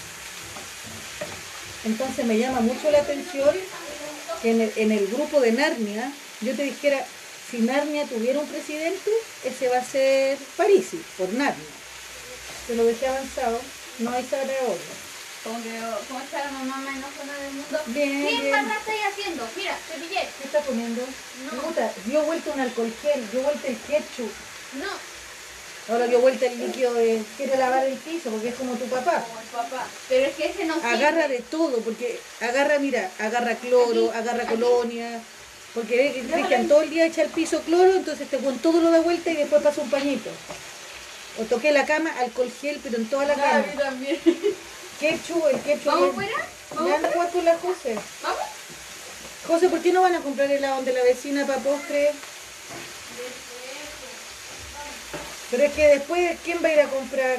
[1.85, 3.55] Entonces me llama mucho la atención
[4.43, 7.05] en el, en el grupo de Narnia yo te dijera,
[7.49, 9.11] si Narnia tuviera un presidente,
[9.43, 11.65] ese va a ser Parisi, por Narnia.
[12.67, 13.59] Te lo dejé avanzado,
[13.99, 14.57] no hay saber
[15.61, 15.69] que,
[16.07, 17.79] ¿cómo está la mamá más enojada del mundo?
[17.87, 18.55] Bien, ¿Qué bien.
[18.55, 19.47] estáis haciendo?
[19.57, 20.29] Mira, te pillé.
[20.39, 21.03] ¿Qué está comiendo?
[21.51, 21.61] No.
[21.61, 24.31] Puta, dio vuelta un alcohol gel, dio vuelta el ketchup.
[24.79, 24.87] No,
[25.89, 27.21] Ahora dio vuelta el líquido de...
[27.35, 29.23] Quiere lavar el piso porque es como tu papá.
[29.27, 29.85] como el papá.
[30.07, 30.87] Pero es que ese no sirve.
[30.89, 34.53] Agarra de todo, porque agarra, mira, agarra cloro, Aquí, agarra aquí.
[34.53, 35.19] colonia,
[35.73, 38.91] Porque que Cristian todo el día echa el piso cloro, entonces te con todo lo
[38.91, 40.29] da vuelta y después pasa un pañito.
[41.39, 43.81] O toqué la cama, alcohol gel, pero en toda la Ah, a mí cama.
[43.83, 44.19] también.
[44.99, 45.85] Ketchup, el ketchup.
[45.87, 46.31] ¿Vamos fuera?
[46.75, 47.43] ¿Vamos fuera?
[47.43, 47.95] la José.
[48.21, 48.39] ¿Vamos?
[49.47, 52.11] José, ¿por qué no van a comprar helado de la vecina para postre?
[55.53, 57.37] Pero es que después, ¿quién va a ir a comprar?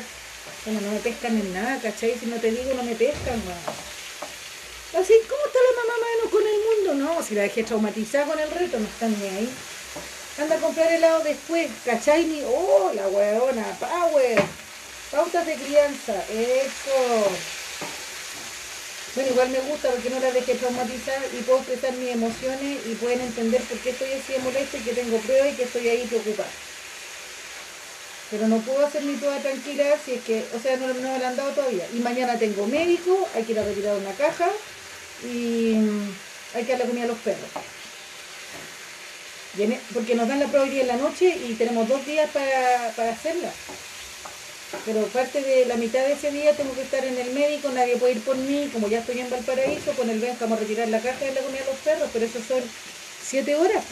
[0.65, 2.17] Bueno, no me pescan en nada, ¿cachai?
[2.17, 3.43] Si no te digo, no me pescan.
[4.95, 6.95] Así, ¿cómo está la mamá mano con el mundo?
[6.95, 9.51] No, si la dejé traumatizada con el reto, no están ni ahí.
[10.39, 12.27] Anda a comprar helado después, ¿cachai?
[12.27, 14.41] Ni, oh, la weona, power.
[15.11, 17.27] Pautas de crianza, eso.
[19.17, 22.95] Bueno, igual me gusta porque no la dejé traumatizar y puedo expresar mis emociones y
[22.95, 25.89] pueden entender por qué estoy así de molesta y que tengo pruebas y que estoy
[25.89, 26.51] ahí preocupada.
[28.35, 31.29] Pero no puedo hacer mi prueba tranquila si es que, o sea, no, me la
[31.29, 31.89] han dado todavía.
[31.89, 34.51] Y mañana tengo médico, hay que ir a retirar una caja
[35.23, 36.19] y mm,
[36.53, 37.53] hay que darle comida a los perros.
[39.57, 42.29] E- porque nos dan la prueba hoy día en la noche y tenemos dos días
[42.33, 43.53] para, para hacerla.
[44.85, 47.97] Pero parte de la mitad de ese día tengo que estar en el médico, nadie
[47.97, 50.89] puede ir por mí, como ya estoy en Valparaíso, con el Benja vamos a retirar
[50.89, 52.73] la caja y darle comida a los perros, pero eso son
[53.19, 53.87] siete horas.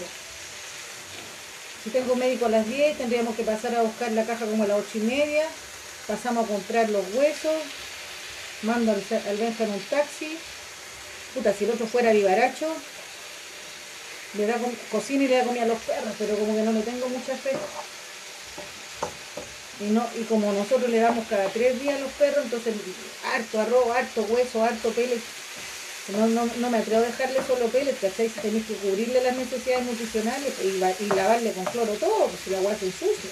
[1.83, 4.67] Si tengo médico a las 10, tendríamos que pasar a buscar la caja como a
[4.67, 5.45] las ocho y media.
[6.07, 7.61] Pasamos a comprar los huesos.
[8.63, 10.39] Mando al, al Benja en un taxi.
[11.35, 12.73] Puta, si el otro fuera vivaracho,
[14.35, 14.57] le da
[14.91, 17.37] cocina y le da comida a los perros, pero como que no le tengo mucha
[17.37, 17.53] fe.
[19.81, 22.75] Y, no, y como nosotros le damos cada tres días a los perros, entonces
[23.35, 25.21] harto arroz, harto hueso, harto peles.
[26.09, 28.29] No, no, no me atrevo a dejarle solo peles, ¿cachai?
[28.29, 32.41] Si tenéis que cubrirle las necesidades nutricionales y, la- y lavarle con cloro todo, pues
[32.45, 33.31] si la agua se ensucia.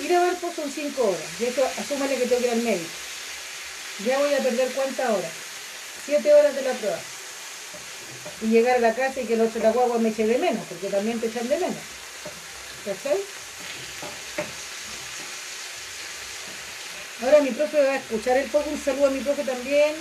[0.00, 2.88] Ir a Valpo son cinco horas, y eso asúmale que tengo que ir al médico.
[4.04, 5.30] Ya voy a perder cuántas horas.
[6.04, 6.98] Siete horas de la prueba.
[8.42, 10.64] Y llegar a la casa y que el otro la guagua me eche de menos,
[10.68, 11.76] porque también te echan de menos.
[12.84, 13.18] ¿Cachai?
[17.22, 19.94] Ahora mi profe va a escuchar el poco, un saludo a mi profe también,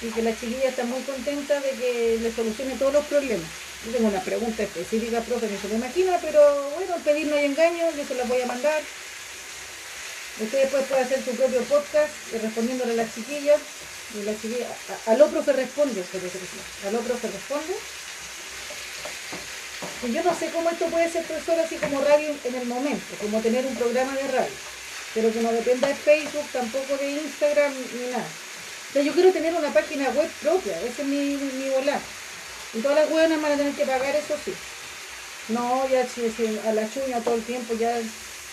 [0.00, 3.46] y que la chiquilla está muy contenta de que le solucione todos los problemas.
[3.84, 7.46] Yo tengo una pregunta específica, profe, que se me imagina, pero bueno, pedir no hay
[7.46, 8.80] engaño, yo se las voy a mandar.
[10.40, 13.60] Usted después puede hacer su propio podcast eh, respondiéndole a las chiquillas.
[14.14, 16.86] Y la chiquilla, a- a- aló profe responde, sí.
[16.86, 17.74] aló profe responde.
[20.06, 23.04] Y yo no sé cómo esto puede ser profesor así como radio en el momento,
[23.20, 24.52] como tener un programa de radio,
[25.18, 28.24] pero que no dependa de Facebook, tampoco de Instagram ni nada.
[28.88, 32.00] O sea, yo quiero tener una página web propia, ese es mi, mi volar.
[32.72, 34.54] Y todas las hueonas van a tener que pagar, eso sí.
[35.48, 37.98] No, ya si, si a la chuña todo el tiempo ya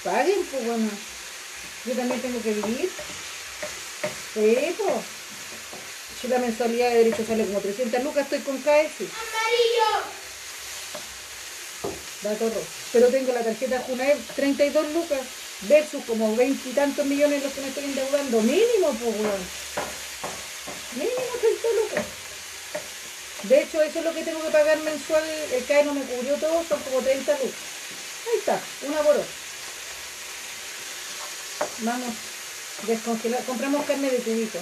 [0.04, 0.90] paguen, pues bueno.
[1.86, 2.90] Yo también tengo que vivir.
[4.34, 5.06] Sí, pues.
[6.20, 8.66] Si la mensualidad de derecho sale como 300 lucas, estoy con KS.
[8.66, 9.92] ¡Amarillo!
[12.24, 12.66] Dato rojo.
[12.92, 15.20] Pero tengo la tarjeta Junaev 32 lucas
[15.62, 18.42] versus como 20 y tantos millones los que me estoy endeudando.
[18.42, 19.42] Mínimo, pues, weón.
[20.96, 22.06] Mínimo 30 lucas.
[23.44, 25.24] De hecho, eso es lo que tengo que pagar mensual.
[25.52, 27.56] El CAE no me cubrió todo, son como 30 lucas.
[28.28, 29.26] Ahí está, una por otra.
[31.80, 32.14] Vamos,
[32.88, 33.44] descongelar.
[33.44, 34.60] Compramos carne de tubito.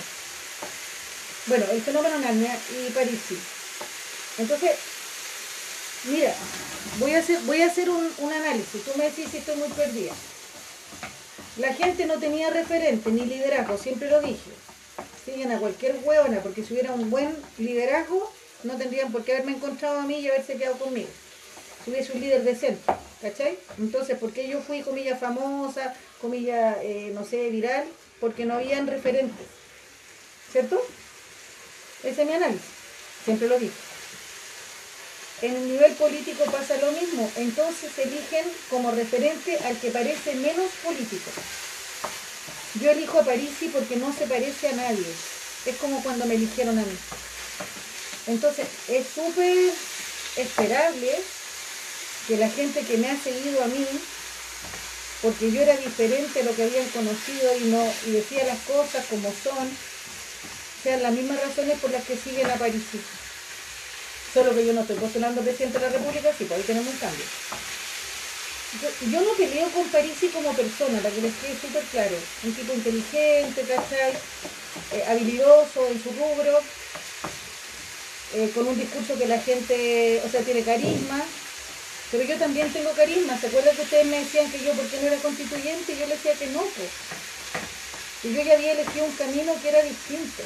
[1.45, 3.37] Bueno, el fenómeno Narnia y Parisi.
[4.37, 4.71] Entonces,
[6.05, 6.33] mira,
[6.99, 8.83] voy a hacer, voy a hacer un, un análisis.
[8.83, 10.13] Tú me decís si estoy muy perdida.
[11.57, 14.49] La gente no tenía referente ni liderazgo, siempre lo dije.
[15.23, 18.31] Siguen a cualquier huevona, porque si hubiera un buen liderazgo,
[18.63, 21.09] no tendrían por qué haberme encontrado a mí y haberse quedado conmigo.
[21.85, 22.81] Si hubiese un líder decente,
[23.21, 23.59] ¿cachai?
[23.77, 27.85] Entonces, ¿por qué yo fui, comilla, famosa, comilla, eh, no sé, viral?
[28.19, 29.45] Porque no habían referentes.
[30.51, 30.81] ¿Cierto?
[32.03, 32.65] Ese es mi análisis.
[33.25, 33.92] Siempre lo dije.
[35.43, 37.29] En el nivel político pasa lo mismo.
[37.35, 41.31] Entonces eligen como referente al que parece menos político.
[42.79, 45.05] Yo elijo a Parisi porque no se parece a nadie.
[45.65, 46.97] Es como cuando me eligieron a mí.
[48.27, 49.73] Entonces es súper
[50.37, 51.11] esperable
[52.29, 53.85] que la gente que me ha seguido a mí,
[55.21, 59.05] porque yo era diferente a lo que habían conocido y no y decía las cosas
[59.09, 59.69] como son,
[60.83, 63.01] sean las mismas razones por las que siguen a Parisi.
[64.33, 66.99] Solo que yo no estoy postulando presidente de la República, sí, pues ahí tenemos un
[66.99, 67.25] cambio.
[68.81, 72.17] Yo, yo no peleo con Parisi como persona, para que les quede súper claro.
[72.43, 74.13] Un tipo inteligente, ¿cachai?
[74.93, 76.59] Eh, habilidoso en su rubro,
[78.33, 81.23] eh, con un discurso que la gente, o sea, tiene carisma.
[82.09, 83.37] Pero yo también tengo carisma.
[83.37, 85.95] ¿Se acuerdan que ustedes me decían que yo, ¿por qué no era constituyente?
[85.95, 86.89] Yo les decía que no, pues.
[88.23, 90.43] Y yo ya había elegido un camino que era distinto.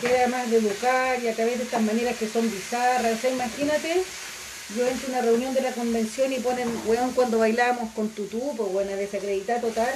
[0.00, 3.12] Que era más de educar y a través de estas maneras que son bizarras.
[3.12, 4.02] O sea, imagínate,
[4.76, 8.54] yo entro a una reunión de la convención y ponen, weón, cuando bailamos con tutú,
[8.56, 9.94] pues bueno, desacreditar total.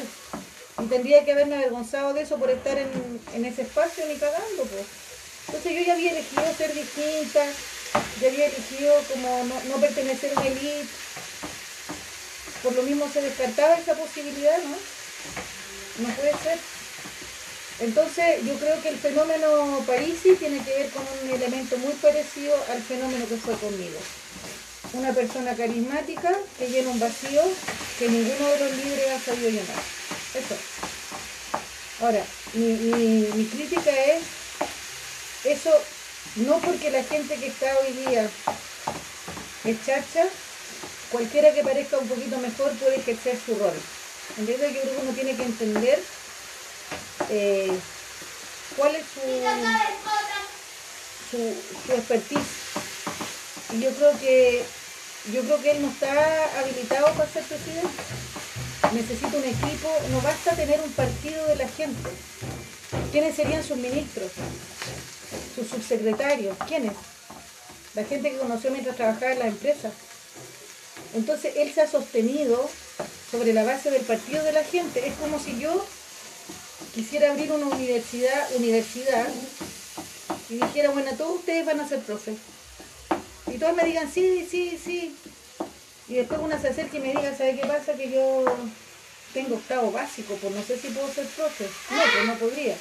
[0.82, 2.88] Y tendría que haberme avergonzado de eso por estar en,
[3.34, 4.84] en ese espacio ni cagando, pues.
[5.46, 7.44] Entonces yo ya había elegido ser distinta,
[8.20, 10.88] ya había elegido como no, no pertenecer a una elite.
[12.62, 16.06] Por lo mismo se descartaba esa posibilidad, ¿no?
[16.06, 16.58] No puede ser.
[17.80, 22.54] Entonces yo creo que el fenómeno Parisi tiene que ver con un elemento muy parecido
[22.70, 23.98] al fenómeno que fue conmigo.
[24.92, 27.42] Una persona carismática que llena un vacío
[27.98, 29.82] que ninguno de los líderes ha sabido llenar.
[30.34, 30.56] Eso.
[32.00, 34.22] Ahora, mi, mi- crítica es
[35.44, 35.70] eso,
[36.36, 38.28] no porque la gente que está hoy día
[39.64, 40.24] es chacha,
[41.10, 43.74] cualquiera que parezca un poquito mejor puede ejercer su rol.
[44.36, 46.00] Creo que uno tiene que entender
[47.30, 47.72] eh,
[48.76, 49.20] cuál es su,
[51.30, 51.54] su,
[51.86, 52.40] su expertise.
[53.72, 54.64] Y yo creo que
[55.32, 57.88] yo creo que él no está habilitado para ser presidente.
[58.92, 62.10] Necesita un equipo, no basta tener un partido de la gente.
[63.10, 64.30] ¿Quiénes serían sus ministros?
[65.54, 66.92] Sus subsecretarios, ¿quiénes?
[67.94, 69.90] La gente que conoció mientras trabajaba en la empresa.
[71.14, 72.68] Entonces él se ha sostenido
[73.30, 75.08] sobre la base del partido de la gente.
[75.08, 75.86] Es como si yo
[76.94, 79.26] quisiera abrir una universidad, universidad
[80.48, 82.34] y dijera, bueno, todos ustedes van a ser profe.
[83.52, 85.16] Y todos me digan, sí, sí, sí.
[86.08, 87.94] Y después una se acerca y me diga, ¿sabe qué pasa?
[87.94, 88.44] Que yo
[89.32, 91.64] tengo octavo básico, pues no sé si puedo ser profe.
[91.90, 92.76] No, pues no podría.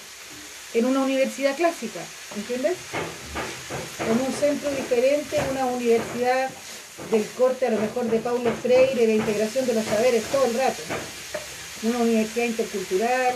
[0.73, 1.99] En una universidad clásica,
[2.35, 2.75] ¿entiendes?
[3.99, 6.49] En un centro diferente, una universidad
[7.11, 10.53] del corte a lo mejor de Paulo Freire, de integración de los saberes todo el
[10.55, 10.81] rato.
[11.83, 13.35] Una universidad intercultural,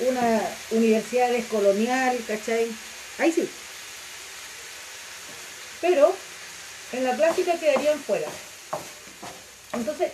[0.00, 0.40] una
[0.70, 2.68] universidad descolonial, ¿cachai?
[3.18, 3.48] Ahí sí.
[5.80, 6.14] Pero
[6.92, 8.28] en la clásica quedarían fuera.
[9.72, 10.12] Entonces,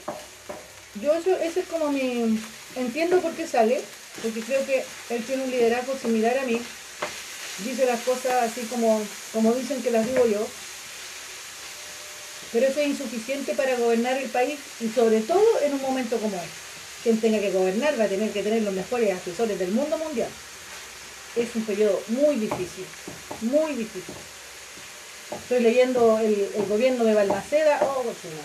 [1.00, 2.38] yo eso, eso es como mi...
[2.76, 3.80] Entiendo por qué sale,
[4.20, 6.60] porque creo que él tiene un liderazgo similar a mí.
[7.64, 9.00] Dice las cosas así como,
[9.32, 10.44] como dicen que las digo yo.
[12.52, 16.36] Pero eso es insuficiente para gobernar el país y sobre todo en un momento como
[16.36, 16.63] este.
[17.04, 20.30] Quien tenga que gobernar va a tener que tener los mejores asesores del mundo mundial.
[21.36, 22.86] Es un periodo muy difícil,
[23.42, 24.14] muy difícil.
[25.30, 27.78] Estoy leyendo el, gobierno de Balmaceda.
[27.82, 28.42] Oh, cochina.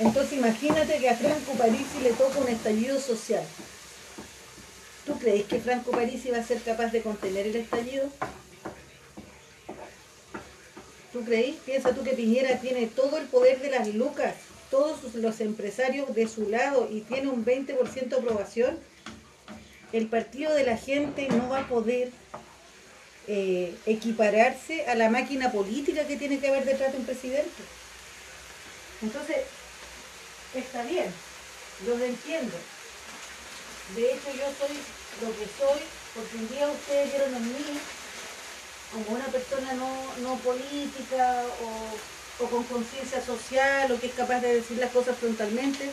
[0.00, 3.44] Entonces imagínate que a Franco Parisi le toca un estallido social.
[5.06, 8.10] ¿Tú crees que Franco Parisi va a ser capaz de contener el estallido?
[11.12, 11.54] ¿Tú crees?
[11.64, 14.34] Piensa tú que Piñera tiene todo el poder de las lucas,
[14.70, 18.78] todos los empresarios de su lado y tiene un 20% de aprobación.
[19.92, 22.10] El partido de la gente no va a poder
[23.26, 27.62] eh, equipararse a la máquina política que tiene que haber detrás de un presidente.
[29.02, 29.38] Entonces,
[30.54, 31.06] está bien,
[31.86, 32.56] los entiendo.
[33.94, 34.76] De hecho, yo soy
[35.22, 35.80] lo que soy
[36.14, 37.78] porque un día ustedes vieron en mí
[38.92, 39.92] como una persona no,
[40.22, 45.16] no política o, o con conciencia social o que es capaz de decir las cosas
[45.18, 45.90] frontalmente,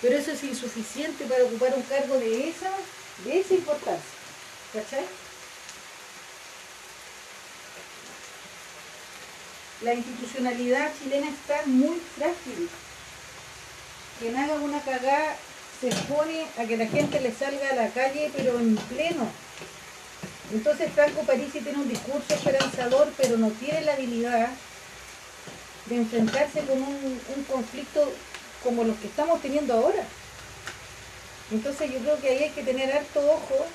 [0.00, 2.70] pero eso es insuficiente para ocupar un cargo de esa,
[3.24, 4.18] de esa importancia.
[4.72, 5.04] ¿Cachai?
[9.82, 12.68] La institucionalidad chilena está muy frágil.
[14.18, 15.36] Quien haga una cagada
[15.80, 19.28] se expone a que la gente le salga a la calle, pero en pleno.
[20.52, 24.48] Entonces Franco Parisi tiene un discurso esperanzador, pero no tiene la habilidad
[25.88, 28.12] de enfrentarse con un, conflicto
[28.62, 30.04] como los que estamos teniendo ahora.
[31.50, 33.66] Entonces yo creo que ahí hay que tener harto ojo,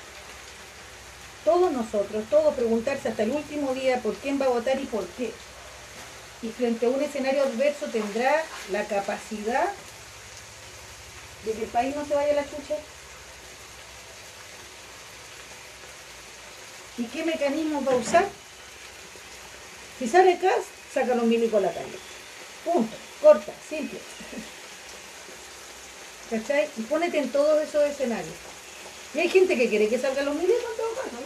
[1.44, 5.06] todos nosotros, todos preguntarse hasta el último día por quién va a votar y por
[5.08, 5.32] qué.
[6.42, 9.68] Y frente a un escenario adverso tendrá la capacidad
[11.44, 12.76] de que el país no se vaya a la chucha.
[16.96, 18.28] ¿Y qué mecanismos va a usar?
[19.98, 20.64] Si sale CAS,
[20.94, 21.98] saca los milicos a la calle.
[22.64, 22.96] Punto.
[23.20, 23.98] Corta, simple.
[26.30, 26.68] ¿Cachai?
[26.76, 28.34] Y ponete en todos esos escenarios.
[29.14, 31.16] Y hay gente que quiere que salgan los milicos en todo caso.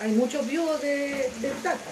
[0.00, 1.90] Hay muchos viudos de, del Tata.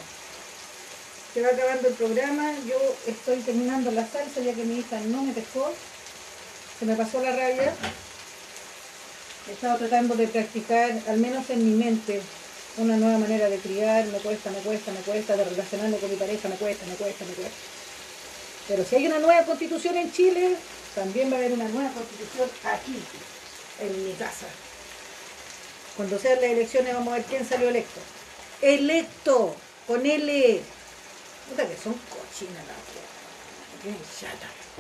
[1.33, 2.77] Se va acabando el programa, yo
[3.07, 5.73] estoy terminando la salsa ya que mi hija no me pescó.
[6.79, 7.75] Se me pasó la rabia.
[9.49, 12.23] He estado tratando de practicar, al menos en mi mente,
[12.79, 14.07] una nueva manera de criar.
[14.07, 17.25] Me cuesta, me cuesta, me cuesta, de relacionarme con mi pareja, me cuesta, me cuesta,
[17.25, 17.57] me cuesta.
[18.69, 20.57] Pero si hay una nueva constitución en Chile,
[20.95, 23.03] también va a haber una nueva constitución aquí,
[23.81, 24.47] en mi casa.
[25.97, 28.01] Cuando sean las elecciones vamos a ver quién salió electo.
[28.63, 29.55] Electo,
[29.87, 30.61] con L.
[31.49, 34.54] Puta que son cochinas las chata.